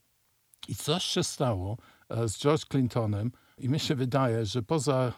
[0.67, 1.77] I coś się stało
[2.09, 5.13] e, z George Clintonem i mi się wydaje, że poza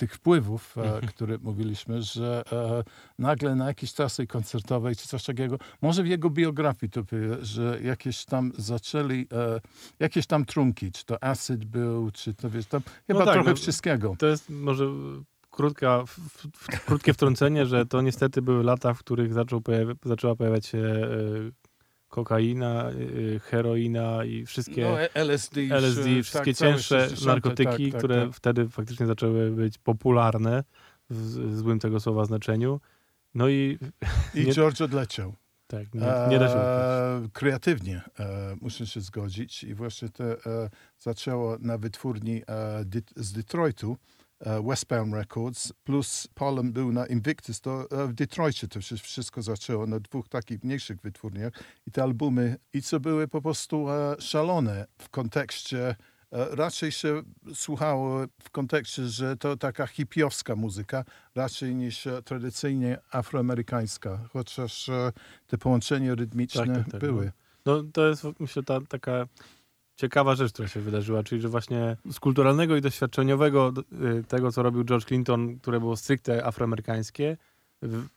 [0.00, 2.84] tych wpływów, e, które mówiliśmy, że e,
[3.18, 7.78] nagle na jakiejś trasie koncertowej czy coś takiego, może w jego biografii to było, że
[7.82, 9.60] jakieś tam zaczęli, e,
[9.98, 13.56] jakieś tam trunki, czy to acid był, czy to wiesz, tam chyba tak, trochę no,
[13.56, 14.16] wszystkiego.
[14.18, 14.84] To jest może
[15.50, 16.18] krótka, w,
[16.56, 20.82] w, krótkie wtrącenie, że to niestety były lata, w których zaczął pojawi, zaczęła pojawiać się
[22.10, 27.92] kokaina, e, heroina i wszystkie No, LSD, LSD, tak, wszystkie całe cięższe 60, narkotyki, tak,
[27.92, 28.36] tak, które tak.
[28.36, 30.64] wtedy faktycznie zaczęły być popularne
[31.10, 32.80] w złym tego słowa znaczeniu.
[33.34, 33.78] No i
[34.34, 35.34] I nie- George odleciał.
[35.66, 36.00] tak, nie,
[36.30, 36.54] nie da się.
[36.54, 40.36] E, kreatywnie e, muszę się zgodzić i właśnie to e,
[40.98, 47.60] zaczęło na wytwórni e, Det- z Detroitu e, Westbound Records plus Polem był na Invictus,
[47.60, 51.52] to e, w Detroitie to się wszystko zaczęło na dwóch takich mniejszych wytwórniach
[51.86, 55.96] i te albumy i co były po prostu e, szalone w kontekście e,
[56.30, 57.22] Raczej się
[57.54, 65.12] słuchało w kontekście, że to taka hipiowska muzyka, raczej niż e, tradycyjnie afroamerykańska, chociaż e,
[65.46, 67.32] te połączenia rytmiczne Tak, tak, tak, były.
[67.66, 69.26] No to jest myślę ta taka
[70.00, 73.72] ciekawa rzecz, która się wydarzyła, czyli że właśnie z kulturalnego i doświadczeniowego
[74.20, 77.36] y, tego, co robił George Clinton, które było stricte afroamerykańskie,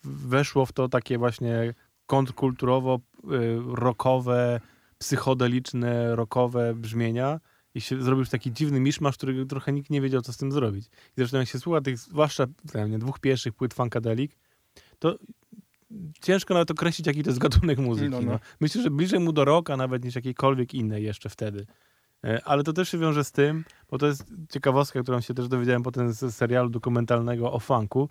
[0.04, 1.74] weszło w to takie właśnie
[2.06, 3.30] kontrkulturowo y,
[3.76, 4.62] rockowe,
[4.98, 7.40] psychodeliczne, rockowe brzmienia
[7.76, 10.86] i się zrobił taki dziwny miszmasz, który trochę nikt nie wiedział, co z tym zrobić.
[10.86, 12.46] I zresztą jak się słucha tych, zwłaszcza
[12.90, 14.32] nie dwóch pierwszych płyt Funkadelic,
[15.00, 15.18] to
[16.22, 18.10] ciężko nawet określić, jaki to jest gatunek muzyki.
[18.10, 18.40] No, No, no.
[18.62, 21.66] Myślę, że bliżej mu do rocka nawet niż jakiejkolwiek innej jeszcze wtedy.
[22.24, 25.48] E, Ale to też się wiąże z tym, bo to jest ciekawostka, którą się też
[25.48, 28.10] dowiedziałem potem z serialu dokumentalnego o funku.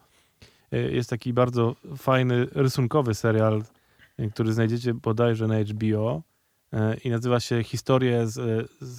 [0.73, 3.63] E, Jest taki bardzo fajny, rysunkowy serial,
[4.19, 6.23] e, który znajdziecie bodajże na HBO
[7.05, 8.99] i nazywa się Historie z, z,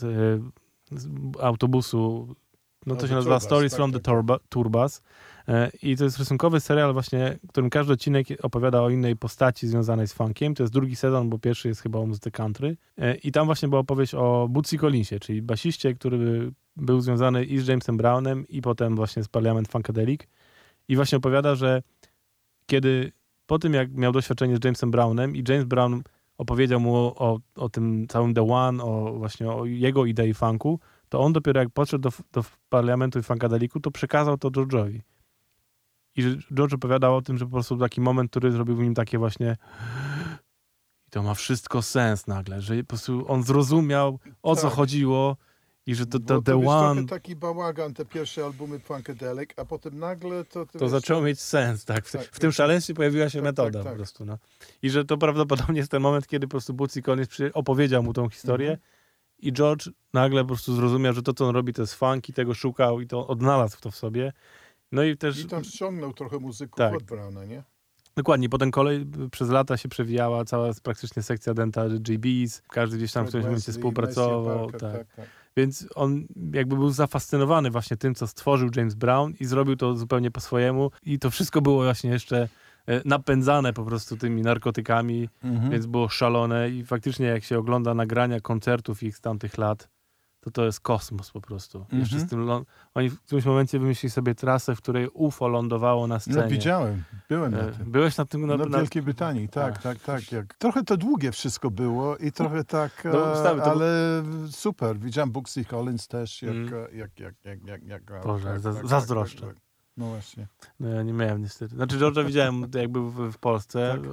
[0.92, 1.08] z
[1.42, 2.36] autobusu,
[2.86, 4.98] no to No, się The nazywa Stories tak, from tak, the Turba, Turbus.
[4.98, 5.02] E,
[5.84, 10.14] I to jest rysunkowy serial właśnie, którym każdy odcinek opowiada o innej postaci związanej z
[10.14, 10.56] funkiem.
[10.56, 12.78] To jest drugi sezon, bo pierwszy jest chyba o muzyce country.
[12.98, 17.60] E, I tam właśnie była opowieść o Bootsy Collinsie, czyli basiście, który był związany i
[17.60, 20.22] z Jamesem Brownem i potem właśnie z Parliament Funkadelic.
[20.88, 21.84] I właśnie opowiada, że
[22.66, 23.12] kiedy
[23.46, 26.04] po tym, jak miał doświadczenie z Jamesem Brownem i James Brown
[26.38, 30.80] opowiedział mu o, o tym całym The One, o właśnie o jego idei funku,
[31.10, 35.00] to on dopiero jak podszedł do, do parlamentu i Funkadelicu, to przekazał to George'owi.
[36.16, 38.93] I że George opowiadał o tym, że po prostu taki moment, który zrobił w nim
[38.93, 39.57] takie właśnie
[41.07, 44.72] i to ma wszystko sens nagle, że po prostu on zrozumiał, o co Tak.
[44.74, 45.38] chodziło
[45.86, 49.66] i że to, Bo to The jest One taki bałagan, te pierwsze albumy Funkadelic, a
[49.66, 50.66] potem nagle to...
[50.66, 52.05] to wiesz, zaczęło mieć sens, tak.
[52.05, 52.55] W, Tak, w tym tak.
[52.55, 53.93] szaleństwie pojawiła się Tak, metoda tak, tak.
[53.93, 54.38] po prostu, no.
[54.82, 58.30] I że to prawdopodobnie jest ten moment, kiedy po prostu Bootsy Collins opowiedział mu tą
[58.30, 58.89] historię Mhm.
[59.39, 62.34] i George nagle po prostu zrozumiał, że to, co on robi, to jest funk i
[62.34, 64.34] tego szukał i to odnalazł to w sobie.
[64.94, 66.94] No i też I tam ściągnął trochę muzyków Tak.
[66.96, 67.64] od Browna, nie?
[68.16, 73.26] dokładnie, potem kolej przez lata się przewijała cała praktycznie sekcja denta GBs, każdy gdzieś tam
[73.26, 74.66] w którymś momencie współpracował.
[74.66, 74.82] Maceo Tak.
[74.82, 75.26] Parker, tak, tak.
[75.58, 80.32] Więc on jakby był zafascynowany właśnie tym, co stworzył James Brown i zrobił to zupełnie
[80.32, 80.91] po swojemu.
[81.04, 82.50] I to wszystko było właśnie jeszcze
[82.88, 85.72] e, napędzane po prostu tymi narkotykami, Mhm.
[85.72, 89.89] więc było szalone i faktycznie jak się ogląda nagrania koncertów ich z tamtych lat,
[90.44, 91.78] to to jest kosmos po prostu.
[91.80, 92.00] Mhm.
[92.00, 92.64] Jeszcze z tym, lą-
[92.94, 96.38] oni w którymś momencie wymyślili sobie trasę, w której UFO lądowało na scenie.
[96.41, 97.91] No widziałem, byłem na E, tym.
[97.91, 98.46] Byłeś na tym?
[98.48, 100.32] Na, Na na, Wielkiej Brytanii, tak, tak, tak.
[100.32, 100.54] Jak...
[100.56, 105.00] Trochę to długie wszystko było i trochę tak, No, e, to ale super.
[105.00, 106.74] Widziałem Booksy Collins też, jak, Mm.
[106.94, 108.04] jak, jak, jak, jak, jak.
[108.24, 109.41] Boże, tak, za- tak, tak, zazdroszczę.
[109.41, 109.64] tak, tak.
[109.98, 110.48] No właśnie.
[110.80, 111.76] No ja nie miałem niestety.
[111.76, 114.12] Znaczy George'a widziałem jak był w, w Polsce Tak.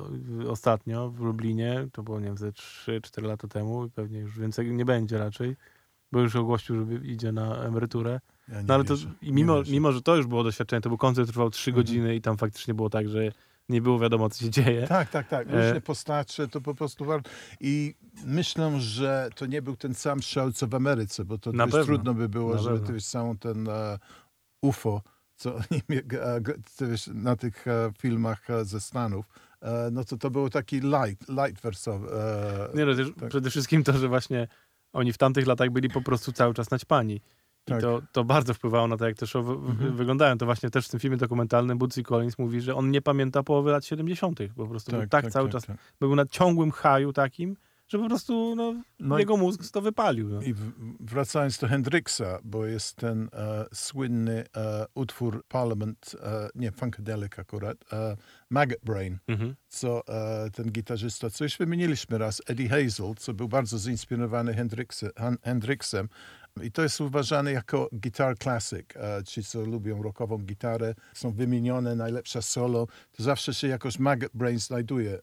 [0.49, 1.89] ostatnio, w Lublinie.
[1.93, 5.57] To było, nie wiem, ze 3-4 lata temu i pewnie już więcej nie będzie raczej,
[6.13, 8.21] bo już ogłosił, że idzie na emeryturę.
[8.49, 10.89] Ja No ale to wierzę, i nie mimo, mimo, że to już było doświadczenie, to
[10.89, 11.85] był koncert, trwał 3 Mhm.
[11.87, 13.33] godziny i tam faktycznie było tak, że
[13.69, 14.87] nie było wiadomo, co się dzieje.
[14.87, 15.49] Tak, tak, tak.
[15.49, 17.31] E, Różne postacie, to po prostu warto.
[17.61, 17.95] I
[18.25, 21.85] myślę, że to nie był ten sam show, co w Ameryce, bo to pewno.
[21.85, 22.87] trudno by było, Na żeby pewno.
[22.87, 23.99] to jest całą ten e,
[24.63, 25.03] UFO,
[25.37, 25.83] co oni
[26.13, 26.41] e,
[26.79, 29.27] to wiesz, na tych e, filmach e, ze Stanów,
[29.63, 32.09] e, no to to był taki light, light wersowy.
[32.13, 33.29] E, Nie, no, tak.
[33.29, 34.49] Przede wszystkim to, że właśnie
[34.93, 37.15] oni w tamtych latach byli po prostu cały czas naćpani.
[37.67, 37.81] I Tak.
[37.81, 39.97] to, to bardzo wpływało na to, jak te show Mhm.
[39.97, 40.39] wyglądają.
[40.39, 43.71] To właśnie też w tym filmie dokumentalnym Bootsy Collins mówi, że on nie pamięta połowy
[43.71, 44.39] lat 70.
[44.57, 45.77] Po prostu był tak, cały czas, tak.
[46.01, 47.57] był na ciągłym haju takim,
[47.93, 50.29] że po prostu no, No jego mózg to wypalił.
[50.29, 50.43] No.
[50.43, 50.55] I
[51.01, 57.77] wracając do Hendrixa, bo jest ten e, słynny e, utwór Parliament, e, nie, Funkadelic akurat,
[57.93, 58.17] e,
[58.51, 59.55] Maggot Brain, Mhm.
[59.69, 63.79] co e, ten gitarzysta, co już wymieniliśmy raz, Eddie Hazel, co był bardzo
[65.17, 66.09] Han- Hendrixem.
[66.63, 68.87] I to jest uważane jako guitar classic.
[68.97, 74.31] E, ci, co lubią rockową gitarę, są wymienione, najlepsza solo, to zawsze się jakoś Maggot
[74.35, 75.19] Brain znajduje e,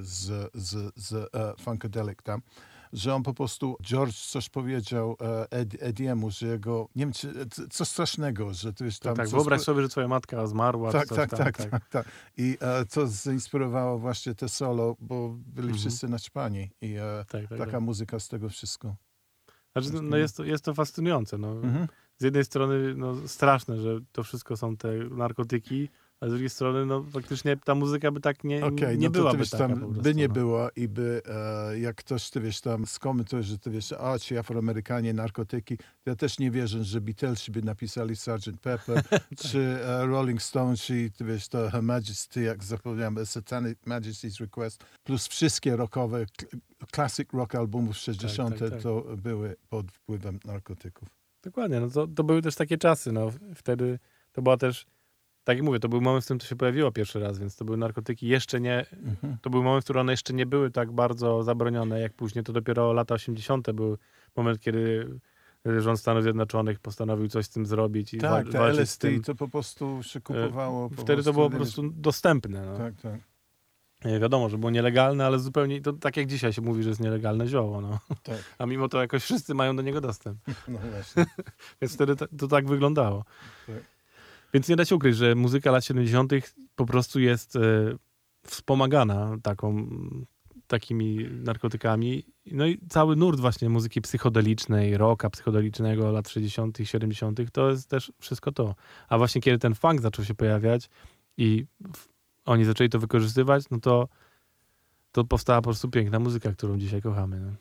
[0.00, 2.40] z, z, z e, Funkadelic tam
[2.92, 7.32] że on po prostu, George coś powiedział e, Ed, Ediemu, że jego, nie wiem, czy,
[7.70, 9.16] co strasznego, że to jest tam...
[9.16, 10.92] tak, wyobraź sobie, że twoja matka zmarła.
[10.92, 12.06] tak, tak, tak, tak, tak.
[12.36, 15.78] I e, to zainspirowało właśnie te solo, bo byli Mhm.
[15.78, 17.80] wszyscy naćpani i e, tak, tak, taka tak.
[17.80, 18.96] muzyka z tego wszystko.
[19.72, 21.38] Znaczy, no, no jest, to, jest to fascynujące.
[21.38, 21.52] No.
[21.52, 21.88] Mhm.
[22.16, 25.88] Z jednej strony no, straszne, że to wszystko są te narkotyki,
[26.20, 29.50] a z drugiej strony no, faktycznie ta muzyka by tak nie, Okej, nie no wiesz,
[29.50, 30.34] taka tam by nie no.
[30.34, 34.38] było i by, e, jak ktoś, ty wiesz, tam skomentuje, że ty wiesz, a ci
[34.38, 38.60] Afroamerykanie, narkotyki, ja też nie wierzę, że Beatlesi by napisali Sgt.
[38.62, 39.02] Pepper,
[39.50, 44.84] czy e, Rolling Stones, czy ty wiesz, to Her Majesty, jak zapomniałem, Satanic Majesty's Request,
[45.04, 46.26] plus wszystkie rockowe,
[46.94, 48.58] classic rock albumów 60.
[48.58, 48.82] tak, tak.
[48.82, 51.08] to były pod wpływem narkotyków.
[51.42, 53.98] Dokładnie, no to, to były też takie czasy, no wtedy
[54.32, 54.86] to była też,
[55.48, 57.64] tak jak mówię, to był moment, w którym to się pojawiło pierwszy raz, więc to
[57.64, 59.36] były narkotyki jeszcze nie, Mhm.
[59.42, 62.52] to był moment, w którym one jeszcze nie były tak bardzo zabronione, jak później, to
[62.52, 63.72] dopiero lata 80.
[63.72, 63.98] był
[64.36, 65.08] moment, kiedy
[65.78, 69.48] rząd Stanów Zjednoczonych postanowił coś z tym zrobić i Tak, wa- te LSD to po
[69.48, 70.90] prostu się kupowało.
[70.90, 72.66] po Wtedy to było po prostu dostępne.
[72.66, 72.76] No.
[72.76, 73.20] Tak, tak,
[74.04, 77.00] Nie wiadomo, że było nielegalne, ale zupełnie, to tak jak dzisiaj się mówi, że jest
[77.00, 77.98] nielegalne zioło, no.
[78.22, 78.36] tak.
[78.58, 80.38] A mimo to jakoś wszyscy mają do niego dostęp.
[80.68, 81.26] No właśnie.
[81.82, 83.24] Więc wtedy to, to tak wyglądało.
[83.66, 83.76] Tak.
[84.54, 86.32] Więc nie da się ukryć, że muzyka lat 70.
[86.76, 87.60] po prostu jest e,
[88.46, 89.88] wspomagana taką,
[90.66, 92.24] takimi narkotykami.
[92.46, 98.12] No i cały nurt właśnie muzyki psychodelicznej, rocka psychodelicznego lat 60., 70., to jest też
[98.18, 98.74] wszystko to.
[99.08, 100.90] A właśnie kiedy ten funk zaczął się pojawiać
[101.36, 102.08] i w,
[102.44, 104.08] oni zaczęli to wykorzystywać, no to,
[105.12, 107.40] to powstała po prostu piękna muzyka, którą dzisiaj kochamy.
[107.40, 107.52] No.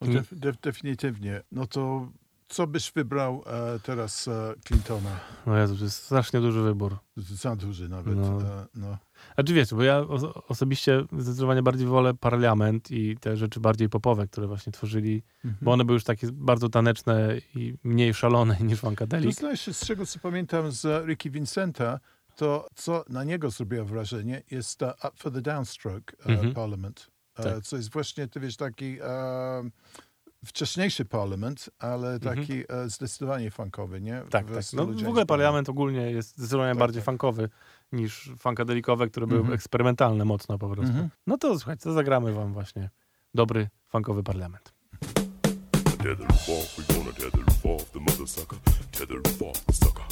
[0.00, 1.42] No, def, def, definitywnie.
[1.52, 2.08] No to
[2.48, 5.20] co byś wybrał e, teraz e, Clintona?
[5.46, 6.96] No Jezu, to jest strasznie duży wybór.
[7.16, 8.16] Za duży nawet.
[8.16, 8.42] No.
[8.42, 8.98] E, no.
[9.36, 13.88] A czy wiecie, bo ja oso- osobiście zdecydowanie bardziej wolę Parliament i te rzeczy bardziej
[13.88, 15.22] popowe, które właśnie tworzyli,
[15.62, 19.38] bo one były już takie bardzo taneczne i mniej szalone niż To Funkadelic.
[19.38, 22.00] znasz, z czego co pamiętam z Ricky Vincenta,
[22.36, 26.54] to co na niego zrobiło wrażenie jest uh, Up for the Downstroke uh, Mhm.
[26.54, 27.10] Parliament.
[27.38, 27.64] Uh, Tak.
[27.64, 29.70] Co jest właśnie, ty wiesz, taki um,
[30.44, 34.12] wcześniejszy parlament, ale taki e, zdecydowanie funkowy, nie?
[34.14, 34.30] Mhm.
[34.30, 34.64] Tak, W tak.
[34.72, 35.26] No, w ogóle Brown.
[35.26, 37.06] Parliament ogólnie jest zdecydowanie Tak, bardziej tak.
[37.06, 37.48] funkowy
[37.92, 39.54] niż funkadelikowe, które były Mhm.
[39.54, 40.90] eksperymentalne mocno po prostu.
[40.92, 41.08] Mhm.
[41.26, 42.90] No to słuchajcie, to zagramy wam właśnie
[43.34, 44.74] dobry funkowy Parlament.
[45.98, 48.58] Tether roof off, we gonna tether roof off the mother sucker.
[48.92, 50.04] Tether roof off the sucker.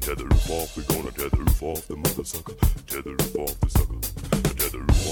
[0.00, 2.54] Tether roof off, we gonna tether roof off the mother sucker.
[2.86, 3.98] Tether roof off the sucker.
[4.56, 5.07] Tether roof off,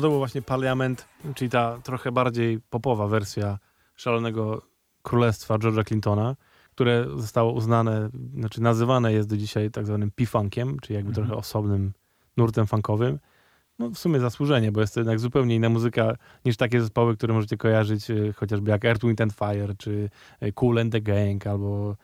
[0.00, 3.58] To był właśnie Parliament, czyli ta trochę bardziej popowa wersja
[3.96, 4.62] szalonego
[5.02, 6.36] królestwa George'a Clintona,
[6.70, 11.26] które zostało uznane, znaczy nazywane jest do dzisiaj tak zwanym P-funkiem, czyli jakby Mhm.
[11.26, 11.92] trochę osobnym
[12.36, 13.18] nurtem funkowym.
[13.78, 17.34] No w sumie zasłużenie, bo jest to jednak zupełnie inna muzyka niż takie zespoły, które
[17.34, 21.46] możecie kojarzyć e, chociażby jak Earth, Wind and Fire, czy e, Cool and the Gang,
[21.46, 21.96] albo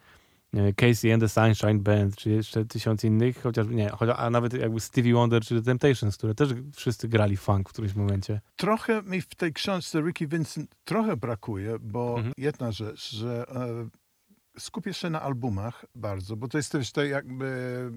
[0.77, 5.15] Casey and the Sunshine Band, czy jeszcze tysiąc innych, chociaż nie, a nawet jakby Stevie
[5.15, 8.41] Wonder czy The Temptations, które też wszyscy grali funk w którymś momencie.
[8.57, 12.33] Trochę mi w tej książce Ricky Vincent trochę brakuje, bo Mhm.
[12.39, 13.89] jedna rzecz, że e,
[14.61, 17.91] skupię się na albumach bardzo, bo to jest też tak jakby,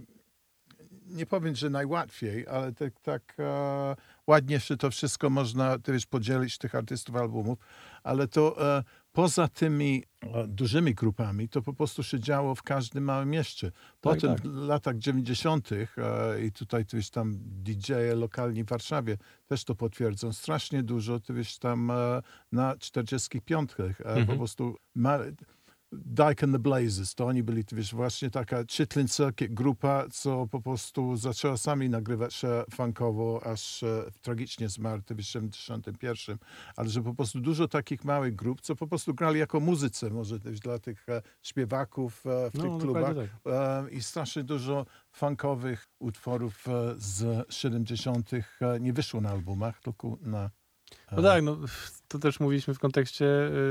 [1.08, 3.96] nie powiem, że najłatwiej, ale tak, tak e,
[4.28, 7.60] ładnie się to wszystko można też podzielić tych artystów albumów,
[8.04, 8.84] ale to e,
[9.22, 10.04] poza tymi
[10.48, 13.72] dużymi grupami, to po prostu się działo w każdym małym mieście.
[14.02, 14.48] Potem tak.
[14.48, 15.70] w latach 90.
[15.72, 15.88] E,
[16.46, 19.18] i tutaj tu jest tam DJ-e lokalni w Warszawie
[19.48, 20.34] też to potwierdzą.
[20.34, 23.72] Strasznie dużo, to wiesz, tam e, na 45.
[23.80, 24.38] E, Po Mhm.
[24.38, 25.20] prostu ma,
[25.92, 30.62] Dyke and the Blazes, to oni byli, wiesz, właśnie taka Chitlin Circuit grupa, co po
[30.62, 33.84] prostu zaczęła sami nagrywać się funkowo, aż
[34.22, 36.38] tragicznie zmarł, w 71.
[36.76, 40.40] Ale że po prostu dużo takich małych grup, co po prostu grali jako muzyce, może
[40.40, 43.16] też dla tych e, śpiewaków e, w No, tych klubach.
[43.16, 43.54] tak.
[43.54, 46.66] E, I strasznie dużo funkowych utworów
[46.98, 48.32] z 70.
[48.34, 50.50] e, nie wyszło na albumach, tylko na.
[51.12, 51.58] No tak, no,
[52.08, 53.26] to też mówiliśmy w kontekście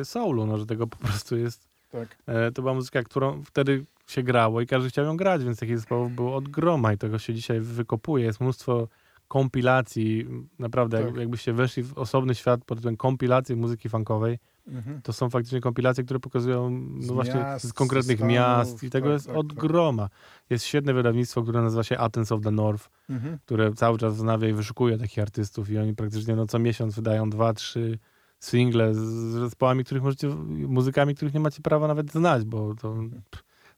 [0.05, 1.68] soulu, no, że tego po prostu jest.
[1.93, 2.19] Tak.
[2.27, 5.79] E, to była muzyka, którą wtedy się grało i każdy chciał ją grać, więc takich
[5.79, 8.25] zespołów było od groma i tego się dzisiaj wykopuje.
[8.25, 8.89] Jest mnóstwo
[9.29, 10.27] kompilacji,
[10.59, 11.07] naprawdę, Tak.
[11.07, 15.03] jak, jakbyście weszli w osobny świat pod tytułem kompilacji muzyki funkowej, Mhm.
[15.03, 18.91] to są faktycznie kompilacje, które pokazują Z no właśnie miast, z konkretnych Stanów, miast i
[18.91, 19.59] tego tak, jest tak, od tak.
[19.59, 20.09] groma.
[20.51, 23.39] Jest świetne wydawnictwo, które nazywa się Athens of the North, Mhm.
[23.39, 27.31] które cały czas wznawia i wyszukuje takich artystów i oni praktycznie no, co miesiąc wydają
[27.31, 27.99] dwa, trzy
[28.41, 28.99] single z
[29.33, 32.97] zespołami, których możecie, muzykami, których nie macie prawa nawet znać, bo to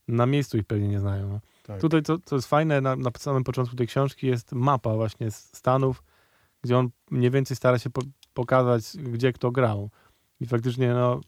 [0.08, 1.28] na miejscu ich pewnie nie znają.
[1.28, 1.40] No.
[1.62, 1.80] Tak.
[1.80, 6.02] Tutaj, co, co jest fajne, na, na samym początku tej książki jest mapa właśnie Stanów,
[6.62, 8.02] gdzie on mniej więcej stara się po,
[8.34, 9.90] pokazać, gdzie kto grał.
[10.40, 11.20] I faktycznie, no,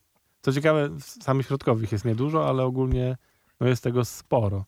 [0.43, 3.17] co ciekawe, samych środkowych jest niedużo, ale ogólnie
[3.61, 4.65] no, jest tego sporo.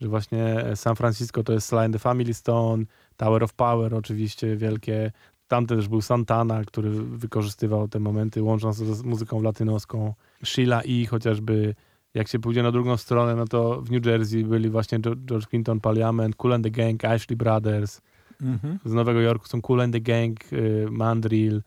[0.00, 2.84] Że właśnie San Francisco to jest Sly and the Family Stone,
[3.16, 5.12] Tower of Power oczywiście wielkie.
[5.48, 10.14] Tam też był Santana, który wykorzystywał te momenty, łącząc to z muzyką latynoską.
[10.44, 11.06] Sheila E.
[11.06, 11.74] chociażby.
[12.14, 15.46] Jak się pójdzie na drugą stronę, no to w New Jersey byli właśnie Geo- George
[15.46, 18.00] Clinton, Parliament, Cool and the Gang, Ashley Brothers.
[18.42, 18.78] Mhm.
[18.84, 21.62] Z Nowego Jorku są Cool and the Gang, y, Mandrill,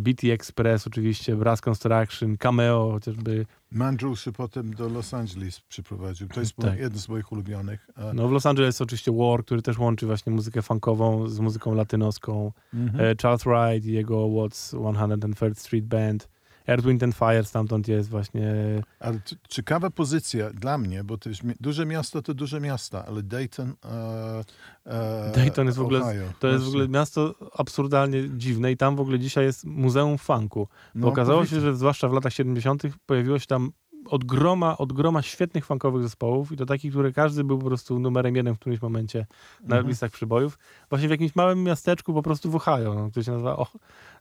[0.00, 3.46] BT Express oczywiście, Brass Construction, Cameo chociażby.
[3.70, 6.28] Mandrill się potem do Los Angeles przyprowadził.
[6.28, 6.78] To jest Tak.
[6.78, 7.86] jeden z moich ulubionych.
[7.96, 11.74] E, No w Los Angeles oczywiście War, który też łączy właśnie muzykę funkową z muzyką
[11.74, 12.52] latynoską.
[12.74, 13.04] mhm.
[13.04, 16.28] E, Charles Wright i jego What's 103rd Street Band.
[16.68, 18.54] Earth, Wind and Fire stamtąd jest właśnie...
[19.00, 23.22] Ale ciekawa pozycja dla mnie, bo to jest mi- duże miasto to duże miasta, ale
[23.22, 23.74] Dayton.
[23.84, 24.44] E,
[24.86, 26.22] e, Dayton jest w ogóle- Ohio.
[26.40, 30.68] To jest w ogóle miasto absurdalnie dziwne i tam w ogóle dzisiaj jest Muzeum Funku.
[30.94, 31.70] Bo No, okazało się, powiedzmy.
[31.70, 32.82] że zwłaszcza w latach 70.
[33.06, 33.72] pojawiło się tam
[34.06, 37.98] od groma, od groma świetnych funkowych zespołów i to takich, które każdy był po prostu
[37.98, 39.26] numerem jeden w którymś momencie
[39.60, 39.88] na Mhm.
[39.88, 40.58] listach przybojów.
[40.90, 43.70] Właśnie w jakimś małym miasteczku po prostu w Ohio, no, które się nazywa oh,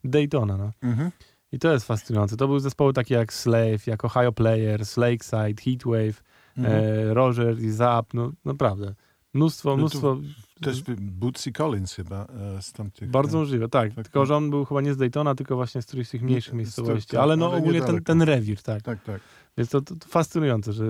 [0.04, 0.58] Daytona.
[0.58, 0.72] No.
[0.84, 1.12] Mhm.
[1.52, 2.38] I to jest fascynujące.
[2.38, 6.24] To były zespoły takie jak Slave, jak Ohio Players, Lakeside, Heatwave,
[6.58, 6.84] Mhm.
[6.84, 8.93] e, Roger i Zap, no naprawdę.
[9.34, 10.18] Mnóstwo, No to mnóstwo
[10.62, 12.26] Też Bootsy Collins chyba
[12.58, 13.10] e, z tamtych...
[13.10, 13.93] Bardzo możliwe, tak.
[13.93, 14.28] tak, Tylko, tak.
[14.28, 17.18] że on był chyba nie z Daytona, tylko właśnie z którychś z tych mniejszych miejscowości.
[17.18, 18.82] ale no ogólnie ten, ten rewir, tak.
[18.82, 19.22] Tak, tak.
[19.58, 20.86] Więc to, to, to fascynujące, że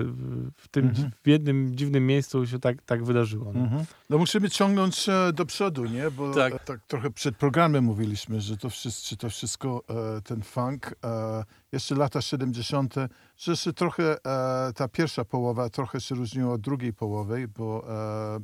[0.56, 1.10] w, tym Mhm.
[1.24, 3.52] w jednym dziwnym miejscu się tak, tak wydarzyło.
[3.52, 3.60] No.
[3.60, 3.84] Mhm.
[4.10, 6.10] No musimy ciągnąć e, do przodu, nie?
[6.10, 6.64] Bo Tak.
[6.64, 6.80] tak.
[6.86, 9.82] trochę przed programem mówiliśmy, że to wszystko, to wszystko
[10.16, 12.94] e, ten funk, e, jeszcze lata 70.,
[13.36, 14.16] że jeszcze trochę
[14.74, 17.86] ta pierwsza połowa trochę się różniła od drugiej połowy, bo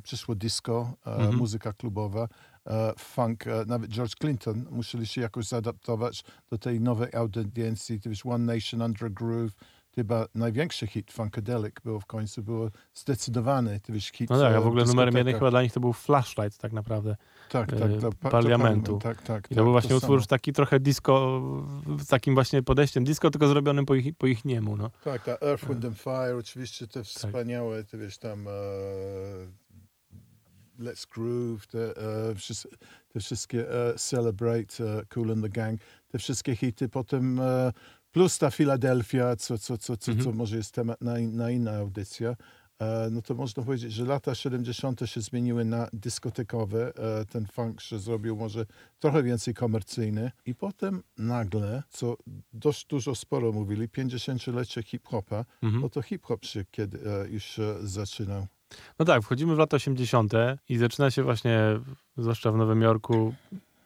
[0.03, 1.35] przyszło disco, Mhm.
[1.37, 2.27] muzyka klubowa,
[2.97, 8.81] funk, nawet George Clinton musieli się jakoś zaadaptować do tej nowej audiencji, to One Nation
[8.81, 9.51] Under a Groove,
[9.95, 14.61] chyba największy hit Funkadelic był w końcu, było zdecydowany to wiesz, hit No tak, a
[14.61, 15.39] w ogóle numerem jeden dyskoteka.
[15.39, 17.15] chyba dla nich to był Flashlight tak naprawdę.
[17.49, 18.97] tak, tak, e, to, pa- to Parliamentu.
[19.03, 20.27] Tak, tak, I to tak, był właśnie utwór samo.
[20.27, 21.41] taki trochę disco,
[21.99, 24.91] z takim właśnie podejściem disco, tylko zrobionym po ich, po ich niemu, no.
[25.03, 28.51] Tak, tak, Earth, Wind and Fire, oczywiście te wspaniałe, ty wiesz, tam e,
[30.79, 31.93] Let's Groove, te,
[32.35, 32.67] wszys-
[33.13, 34.83] te wszystkie e, Celebrate,
[35.13, 35.79] Cool and the Gang,
[36.11, 37.71] te wszystkie hity, potem e,
[38.11, 40.25] plus ta Philadelphia, co, co, co, co, Mhm.
[40.25, 42.35] co może jest temat na, na inna audycja.
[42.79, 45.01] E, no to można powiedzieć, że lata 70.
[45.05, 46.93] się zmieniły na dyskotekowe.
[47.21, 48.65] E, ten funk się zrobił może
[48.99, 50.31] trochę więcej komercyjny.
[50.45, 52.17] I potem nagle, co
[52.53, 55.81] dość dużo sporo mówili, 50-lecie hip-hopa, Mhm.
[55.81, 58.47] no to hip-hop się kiedy e, już zaczynał.
[58.99, 60.33] No tak, wchodzimy w lata 80.
[60.69, 61.59] i zaczyna się właśnie,
[62.17, 63.33] zwłaszcza w Nowym Jorku,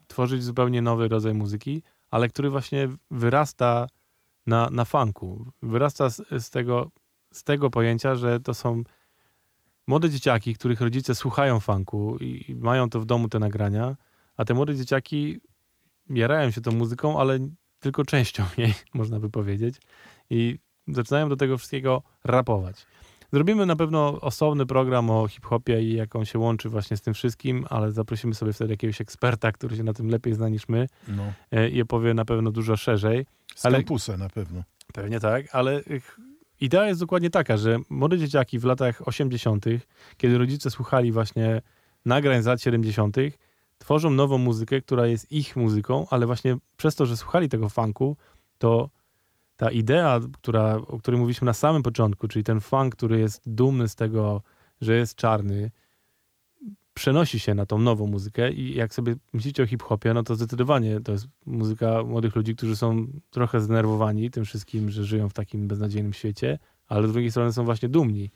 [0.08, 1.82] tworzyć zupełnie nowy rodzaj muzyki,
[2.12, 3.88] ale który właśnie wyrasta
[4.46, 5.52] na, na funku.
[5.62, 6.92] Wyrasta z, z, tego,
[7.34, 8.84] z tego pojęcia, że to są
[9.88, 13.96] młode dzieciaki, których rodzice słuchają funku i, i mają to w domu te nagrania,
[14.38, 15.40] a te młode dzieciaki
[16.10, 17.40] jarają się tą muzyką, ale
[17.80, 19.76] tylko częścią jej, można by powiedzieć.
[20.30, 22.86] I zaczynają do tego wszystkiego rapować.
[23.34, 27.14] Zrobimy na pewno osobny program o hip-hopie i jak on się łączy właśnie z tym
[27.14, 30.88] wszystkim, ale zaprosimy sobie wtedy jakiegoś eksperta, który się na tym lepiej zna niż my
[31.08, 31.24] No.
[31.52, 33.26] e, i opowie na pewno dużo szerzej.
[33.56, 34.64] Z Ale- kampusa na pewno.
[34.94, 36.20] Pewnie tak, ale ch-
[36.62, 39.66] idea jest dokładnie taka, że młode dzieciaki w latach 80.,
[40.18, 41.62] kiedy rodzice słuchali właśnie
[42.06, 43.18] nagrań z lat 70.,
[43.78, 48.18] tworzą nową muzykę, która jest ich muzyką, ale właśnie przez to, że słuchali tego funku,
[48.58, 48.90] to
[49.64, 53.88] ta idea, która, o której mówiliśmy na samym początku, czyli ten funk, który jest dumny
[53.88, 54.42] z tego,
[54.82, 55.72] że jest czarny,
[56.94, 61.02] przenosi się na tą nową muzykę i jak sobie myślicie o hip-hopie, no to zdecydowanie
[61.02, 65.68] to jest muzyka młodych ludzi, którzy są trochę zdenerwowani tym wszystkim, że żyją w takim
[65.68, 68.32] beznadziejnym świecie, ale z drugiej strony są właśnie dumni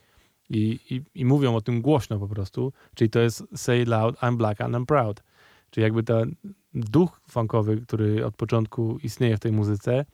[0.50, 4.36] i, i, i mówią o tym głośno po prostu, czyli to jest say loud, I'm
[4.36, 5.22] black and I'm proud.
[5.70, 6.34] Czyli jakby ten
[6.74, 10.04] duch funkowy, który od początku istnieje w tej muzyce,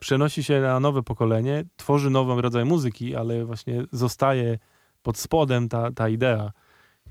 [0.00, 4.58] przenosi się na nowe pokolenie, tworzy nowy rodzaj muzyki, ale właśnie zostaje
[5.02, 6.52] pod spodem ta, ta idea.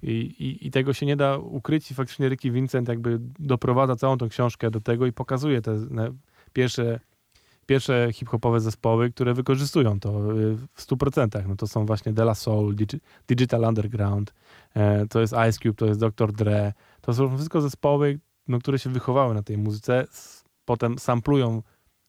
[0.02, 4.18] I, i, I tego się nie da ukryć i faktycznie Ricky Vincent jakby doprowadza całą
[4.18, 5.78] tą książkę do tego i pokazuje te
[6.54, 7.00] pierwsze,
[7.66, 11.48] pierwsze hip-hopowe zespoły, które wykorzystują to y, w 100%.
[11.48, 14.34] No to są właśnie De La Soul, Digi- Digital Underground,
[14.74, 16.32] e, to jest Ice Cube, to jest Dr.
[16.32, 16.74] Dre.
[17.02, 20.08] To są wszystko zespoły, no, które się wychowały na tej muzyce,
[20.66, 21.62] potem samplują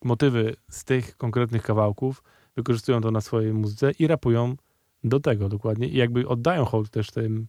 [0.04, 2.22] motywy z tych konkretnych kawałków,
[2.56, 4.56] wykorzystują to na swojej muzyce i rapują
[5.04, 7.46] do tego dokładnie i jakby oddają hołd też tym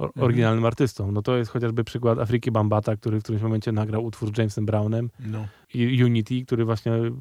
[0.00, 0.24] Mhm.
[0.24, 1.12] oryginalnym artystom.
[1.14, 4.66] No to jest chociażby przykład Afryki Bambata, który w którymś momencie nagrał utwór z Jamesem
[4.66, 5.46] Brownem No.
[5.74, 7.16] i Unity, który właśnie Mhm.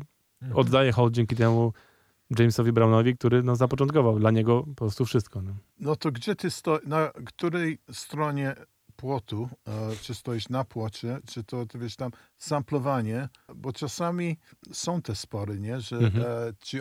[0.54, 1.74] oddaje hołd dzięki temu
[2.40, 5.42] Jamesowi Brownowi, który no, zapoczątkował dla niego po prostu wszystko.
[5.42, 5.52] No.
[5.80, 8.56] No to gdzie ty stoisz, na której stronie
[8.96, 9.72] płotu, e,
[10.02, 14.38] czy stoisz na płocie, czy to, ty wiesz, tam samplowanie, bo czasami
[14.72, 16.26] są te spory, nie, że Mhm.
[16.26, 16.80] e, ci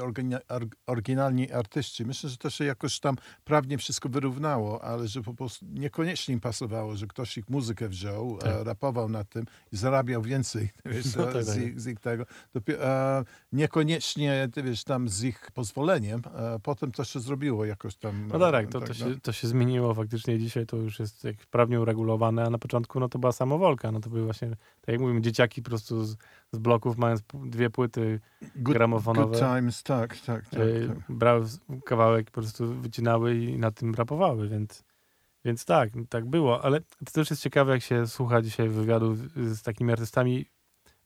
[0.87, 5.67] oryginalni artyści, myślę, że to się jakoś tam prawnie wszystko wyrównało, ale że po prostu
[5.69, 8.49] niekoniecznie im pasowało, że ktoś ich muzykę wziął, Tak.
[8.53, 11.57] e, rapował na tym i zarabiał więcej, wiesz, No e, tak, z, tak.
[11.63, 12.25] ich, z ich tego.
[12.55, 17.97] Dopie- e, niekoniecznie, ty wiesz, tam z ich pozwoleniem, e, potem to się zrobiło jakoś
[17.97, 18.29] tam.
[18.33, 18.95] No tak, e, to, to, no.
[18.95, 23.01] się, to się zmieniło faktycznie dzisiaj, to już jest jak prawnie uregulowane, a na początku
[23.01, 26.17] no to była samowolka, no to były właśnie, tak jak mówimy, dzieciaki po prostu z,
[26.53, 28.21] z bloków mając dwie płyty
[28.57, 30.61] Good, gramofonowe, Good times, tak, tak, tak.
[30.61, 30.99] e, tak.
[31.09, 34.85] brały z- kawałek, po prostu wycinały i na tym rapowały, więc,
[35.45, 39.63] więc tak, tak było, ale to też jest ciekawe, jak się słucha dzisiaj wywiadów z
[39.63, 40.47] takimi artystami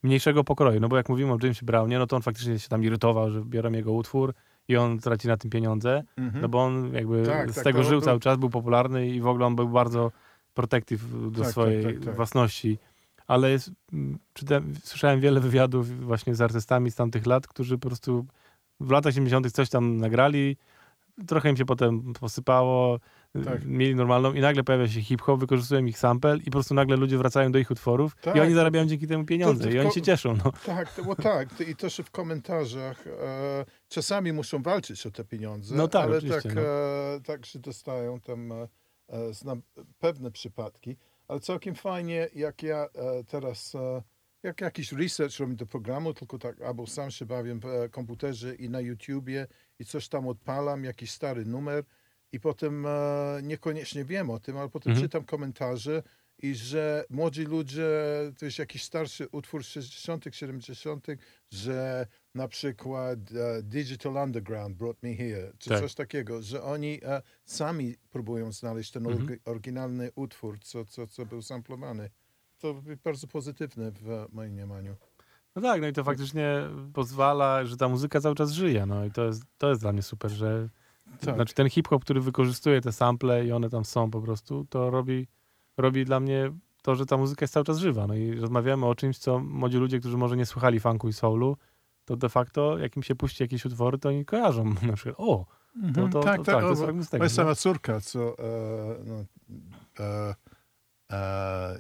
[0.02, 2.84] mniejszego pokroju, no bo jak mówimy o Jamesie Brownie, no to on faktycznie się tam
[2.84, 4.34] irytował, że biorą jego utwór
[4.68, 6.42] i on traci na tym pieniądze, Mhm.
[6.42, 9.08] no bo on jakby Tak, z tak, tego to żył był- cały czas, był popularny
[9.08, 10.12] i w ogóle on był bardzo
[10.54, 12.16] protective do Tak, swojej tak, tak, tak.
[12.16, 12.78] własności.
[13.30, 13.70] Ale jest,
[14.32, 18.26] czytałem, słyszałem wiele wywiadów właśnie z artystami z tamtych lat, którzy po prostu
[18.80, 19.52] w latach 70.
[19.52, 20.56] coś tam nagrali,
[21.26, 22.98] trochę im się potem posypało,
[23.44, 23.64] Tak.
[23.64, 27.18] mieli normalną i nagle pojawia się hip-hop, wykorzystują ich sample i po prostu nagle ludzie
[27.18, 28.36] wracają do ich utworów Tak.
[28.36, 30.36] i oni zarabiają dzięki temu pieniądze To i oni się cieszą.
[30.44, 30.52] No.
[30.66, 31.54] Tak, to, bo tak.
[31.54, 36.22] to- I też w komentarzach e, czasami muszą walczyć o te pieniądze, No tak, ale
[36.22, 36.60] tak, no.
[36.60, 38.68] e, tak, że dostają tam e,
[39.08, 39.62] e, znam
[39.98, 40.96] pewne przypadki.
[41.30, 44.02] Ale całkiem fajnie, jak ja e, teraz, e,
[44.42, 48.54] jak jakiś research robię do programu, tylko tak, albo sam się bawię w e, komputerze
[48.54, 49.46] i na YouTubie
[49.78, 51.84] i coś tam odpalam, jakiś stary numer
[52.32, 52.86] i potem
[53.42, 55.06] niekoniecznie wiem o tym, ale potem Mhm.
[55.06, 56.02] czytam komentarze
[56.38, 57.88] i że młodzi ludzie,
[58.38, 61.06] to jest jakiś starszy utwór z 60., 70.,
[61.50, 65.80] że na przykład e, Digital Underground Brought Me Here, czy Tak.
[65.80, 69.38] coś takiego, że oni e, sami próbują znaleźć ten Mhm.
[69.44, 72.10] oryginalny utwór, co, co, co był samplowany.
[72.58, 74.96] To bardzo pozytywne w moim mniemaniu.
[75.56, 76.60] no tak, no i to faktycznie
[76.94, 78.86] pozwala, że ta muzyka cały czas żyje.
[78.86, 80.68] No i to jest, to jest dla mnie super, że
[81.20, 81.34] Tak.
[81.34, 85.26] znaczy ten hip-hop, który wykorzystuje te sample i one tam są po prostu, to robi,
[85.76, 86.52] robi dla mnie
[86.82, 88.06] to, że ta muzyka jest cały czas żywa.
[88.06, 91.56] No i rozmawiamy o czymś, co młodzi ludzie, którzy może nie słuchali funku i soulu,
[92.10, 95.46] to de facto jak im się puści jakieś utwory, to oni kojarzą na przykład, o,
[95.94, 97.20] to, to, to, tak, to, jest o, fragment z tego.
[97.20, 98.42] Moja sama córka, co e,
[99.04, 99.24] no,
[100.04, 100.34] e,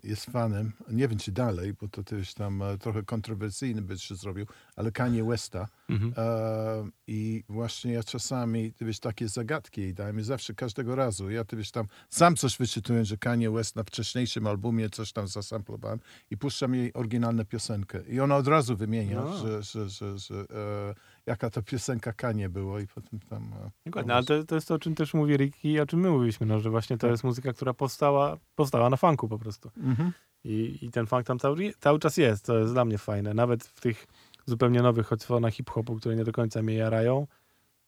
[0.04, 4.14] jest fanem, nie wiem czy dalej, bo to też tam e, trochę kontrowersyjny by się
[4.14, 4.46] zrobił,
[4.76, 5.68] ale Kanye Westa.
[5.88, 6.12] Mhm.
[6.16, 11.30] E, I właśnie ja czasami, ty wiesz, takie zagadki jej dałem i zawsze, każdego razu.
[11.30, 15.28] Ja, ty wiesz, tam sam coś wyczytuję, że Kanye West na wcześniejszym albumie coś tam
[15.28, 16.00] zasamplowałem
[16.30, 18.00] i puszczam jej oryginalną piosenkę.
[18.08, 19.38] I ona od razu wymienia, No.
[19.38, 20.94] że, że, że, że e,
[21.26, 23.52] jaka to piosenka Kanye było i potem tam...
[23.86, 26.10] Dokładnie, ale to, to jest to, o czym też mówi Ricky i o czym my
[26.10, 29.70] mówiliśmy, no, że właśnie to jest muzyka, która powstała, powstała na funku po prostu.
[29.76, 30.12] Mhm.
[30.44, 33.34] I, i ten funk tam cały, cały czas jest, to jest dla mnie fajne.
[33.34, 34.06] Nawet w tych
[34.46, 37.26] zupełnie nowych odsłonach hip-hopu, które nie do końca mnie jarają,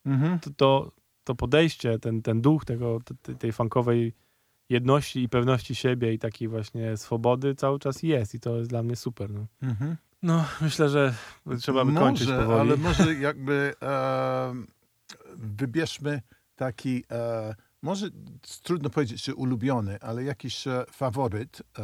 [0.06, 0.38] Mhm.
[0.40, 0.92] to, to,
[1.24, 4.12] to podejście, ten, ten duch tego, te- tej funkowej
[4.68, 8.82] jedności i pewności siebie i takiej właśnie swobody cały czas jest i to jest dla
[8.82, 9.30] mnie super.
[9.30, 9.96] No, Mhm.
[10.22, 11.14] No myślę, że
[11.60, 12.60] trzeba by kończyć może, powoli.
[12.60, 14.54] ale może jakby e,
[15.36, 16.22] wybierzmy
[16.56, 18.06] taki, e, może
[18.62, 21.82] trudno powiedzieć, czy ulubiony, ale jakiś e, faworyt e,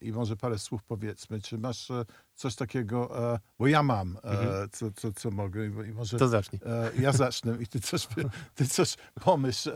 [0.00, 1.40] i może parę słów powiedzmy.
[1.40, 4.68] Czy masz e, coś takiego, e, bo ja mam, Mhm.
[4.72, 6.60] co, co, co mogę i może To zacznij.
[6.98, 8.06] ja zacznę i ty coś,
[8.54, 9.72] ty coś pomyśl,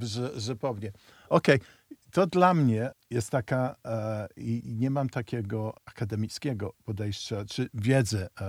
[0.00, 0.92] że, że powiem.
[1.28, 1.60] Okej,
[2.12, 8.44] to dla mnie jest taka, e, i nie mam takiego akademickiego podejścia, czy wiedzy e,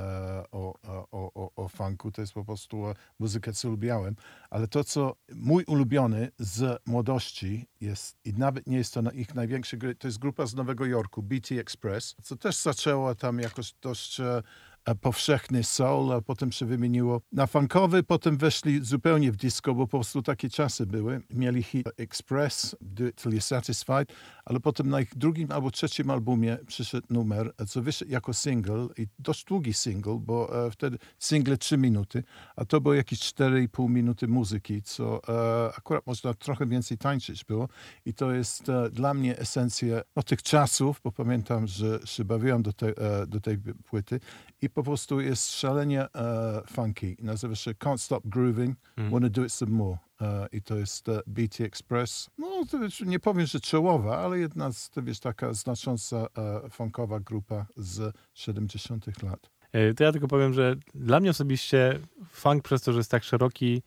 [0.51, 4.15] o, o, o, o funku, to jest po prostu e, muzykę, co lubiałem,
[4.49, 9.77] ale to, co mój ulubiony z młodości jest, i nawet nie jest to ich największy,
[9.99, 14.43] to jest grupa z Nowego Jorku, BT Express, co też zaczęło tam jakoś dość e,
[15.01, 19.97] powszechny soul, a potem się wymieniło na funkowy, potem weszli zupełnie w disco, bo po
[19.97, 21.21] prostu takie czasy były.
[21.29, 22.75] Mieli hit Express,
[23.25, 24.13] You're Satisfied,
[24.45, 29.07] ale potem na ich drugim albo trzecim albumie przyszedł numer, co wyszedł jako single i
[29.19, 32.23] dość długi single, bo e, wtedy single 3 minuty,
[32.55, 37.69] a to było jakieś 4,5 minuty muzyki, co e, akurat można trochę więcej tańczyć było
[38.05, 42.63] i to jest e, dla mnie esencja no, tych czasów, bo pamiętam, że się bawiłem
[42.63, 42.93] do, te,
[43.27, 44.19] do tej płyty
[44.61, 47.15] i po prostu jest szalenie e, funky.
[47.19, 48.77] Nazywa się Can't Stop Grooving,
[49.11, 49.97] Wanna Do It Some More.
[50.21, 52.29] E, I to jest e, BT Express.
[52.37, 56.27] No, to wiesz, nie powiem, że czołowa, ale jedna z, to wiesz, taka znacząca
[56.69, 59.49] funkowa grupa z 70 lat.
[59.97, 61.99] To ja tylko powiem, że dla mnie osobiście
[62.31, 63.83] funk przez to, że jest tak szeroki,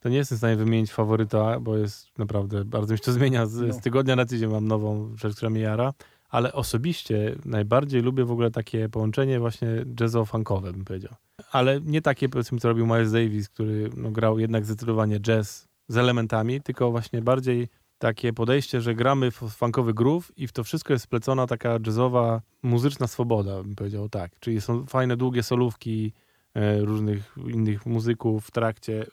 [0.00, 3.46] to nie jestem w stanie wymienić faworyta, bo jest naprawdę, bardzo mi się to zmienia.
[3.46, 3.72] Z, No.
[3.74, 5.92] z tygodnia na tydzień mam nową rzecz, która mnie jara,
[6.28, 9.68] ale osobiście najbardziej lubię w ogóle takie połączenie właśnie
[10.00, 11.12] jazzowo-funkowe, bym powiedział.
[11.52, 15.96] Ale nie takie, powiedzmy, co robił Miles Davis, który no, grał jednak zdecydowanie jazz z
[15.96, 17.68] elementami, tylko właśnie bardziej
[17.98, 22.42] takie podejście, że gramy w funkowy groove i w to wszystko jest splecona taka jazzowa,
[22.62, 24.32] muzyczna swoboda, bym powiedział tak.
[24.40, 26.12] Czyli są fajne, długie solówki
[26.54, 29.06] e, różnych innych muzyków w trakcie.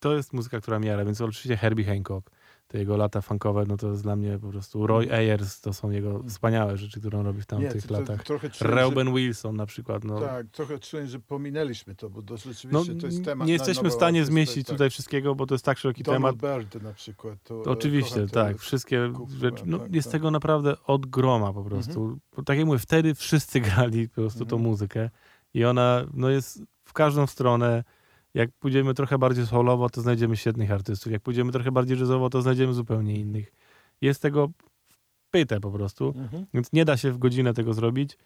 [0.00, 2.30] To jest muzyka, która miara, więc oczywiście Herbie Hancock,
[2.74, 5.90] te jego lata funkowe, no to jest dla mnie po prostu Roy Ayers, to są
[5.90, 8.22] jego wspaniałe rzeczy, które on robi w tamtych to- to latach.
[8.24, 10.20] trochę że- Reuben Wilson na przykład, no.
[10.20, 13.90] Tak, trochę czuję, że pominęliśmy to, bo to No, rzeczywiście to jest temat nie jesteśmy
[13.90, 14.74] w stanie zmieścić tak.
[14.74, 16.58] tutaj wszystkiego, bo to jest tak szeroki Donald temat.
[16.58, 17.38] Byrd na przykład.
[17.44, 18.58] To, e, oczywiście, tak.
[18.58, 19.62] Wszystkie rzeczy.
[19.66, 20.12] No, tak, jest tak.
[20.12, 22.18] tego naprawdę od groma po prostu.
[22.36, 24.62] Bo tak jak mówię, wtedy wszyscy grali po prostu tą Mhm.
[24.70, 25.10] muzykę
[25.54, 27.84] i ona no, jest w każdą stronę.
[28.34, 31.12] Jak pójdziemy trochę bardziej soulowo, to znajdziemy świetnych artystów.
[31.12, 33.52] Jak pójdziemy trochę bardziej jazzowo, to znajdziemy zupełnie innych.
[34.00, 34.48] Jest tego
[35.30, 36.46] pyte po prostu, Mhm.
[36.54, 38.18] więc nie da się w godzinę tego zrobić,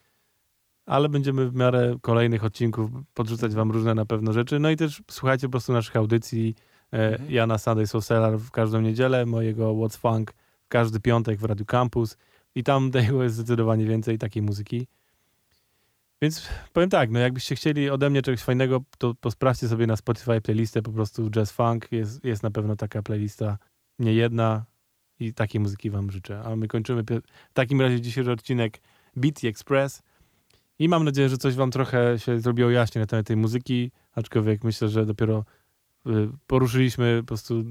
[0.87, 4.59] ale będziemy w miarę kolejnych odcinków podrzucać wam różne na pewno rzeczy.
[4.59, 6.55] No i też słuchajcie po prostu naszych audycji,
[6.93, 10.33] E, Ja na Sunday Soul Cellar w każdą niedzielę, mojego What's Funk
[10.63, 12.17] w każdy piątek w Radio Campus
[12.55, 14.87] i tam tego jest zdecydowanie więcej takiej muzyki.
[16.23, 19.97] Więc powiem tak, no jakbyście chcieli ode mnie czegoś fajnego, to, to sprawdźcie sobie na
[19.97, 21.93] Spotify playlistę po prostu Jazz Funk.
[21.93, 23.59] Jest, jest na pewno taka playlista,
[23.99, 24.65] nie jedna
[25.21, 26.43] i takiej muzyki wam życzę.
[26.45, 27.03] A my kończymy
[27.51, 28.81] w takim razie dzisiejszy odcinek
[29.17, 30.03] Beat Express
[30.79, 34.65] i mam nadzieję, że coś wam trochę się zrobiło jaśnie na temat tej muzyki, aczkolwiek
[34.65, 35.45] myślę, że dopiero
[36.07, 36.11] y,
[36.47, 37.65] poruszyliśmy po prostu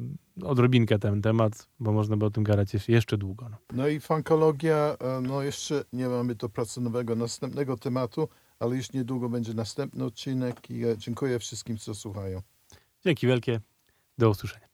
[0.43, 3.49] odrobinkę ten temat, bo można by o tym gadać jeszcze- długo.
[3.49, 3.57] No.
[3.73, 8.93] No i funkologia, e, no jeszcze nie mamy do pracy nowego, następnego tematu, ale już
[8.93, 12.41] niedługo będzie następny odcinek i e, dziękuję wszystkim, co słuchają.
[13.05, 13.61] Dzięki wielkie,
[14.17, 14.66] do usłyszenia.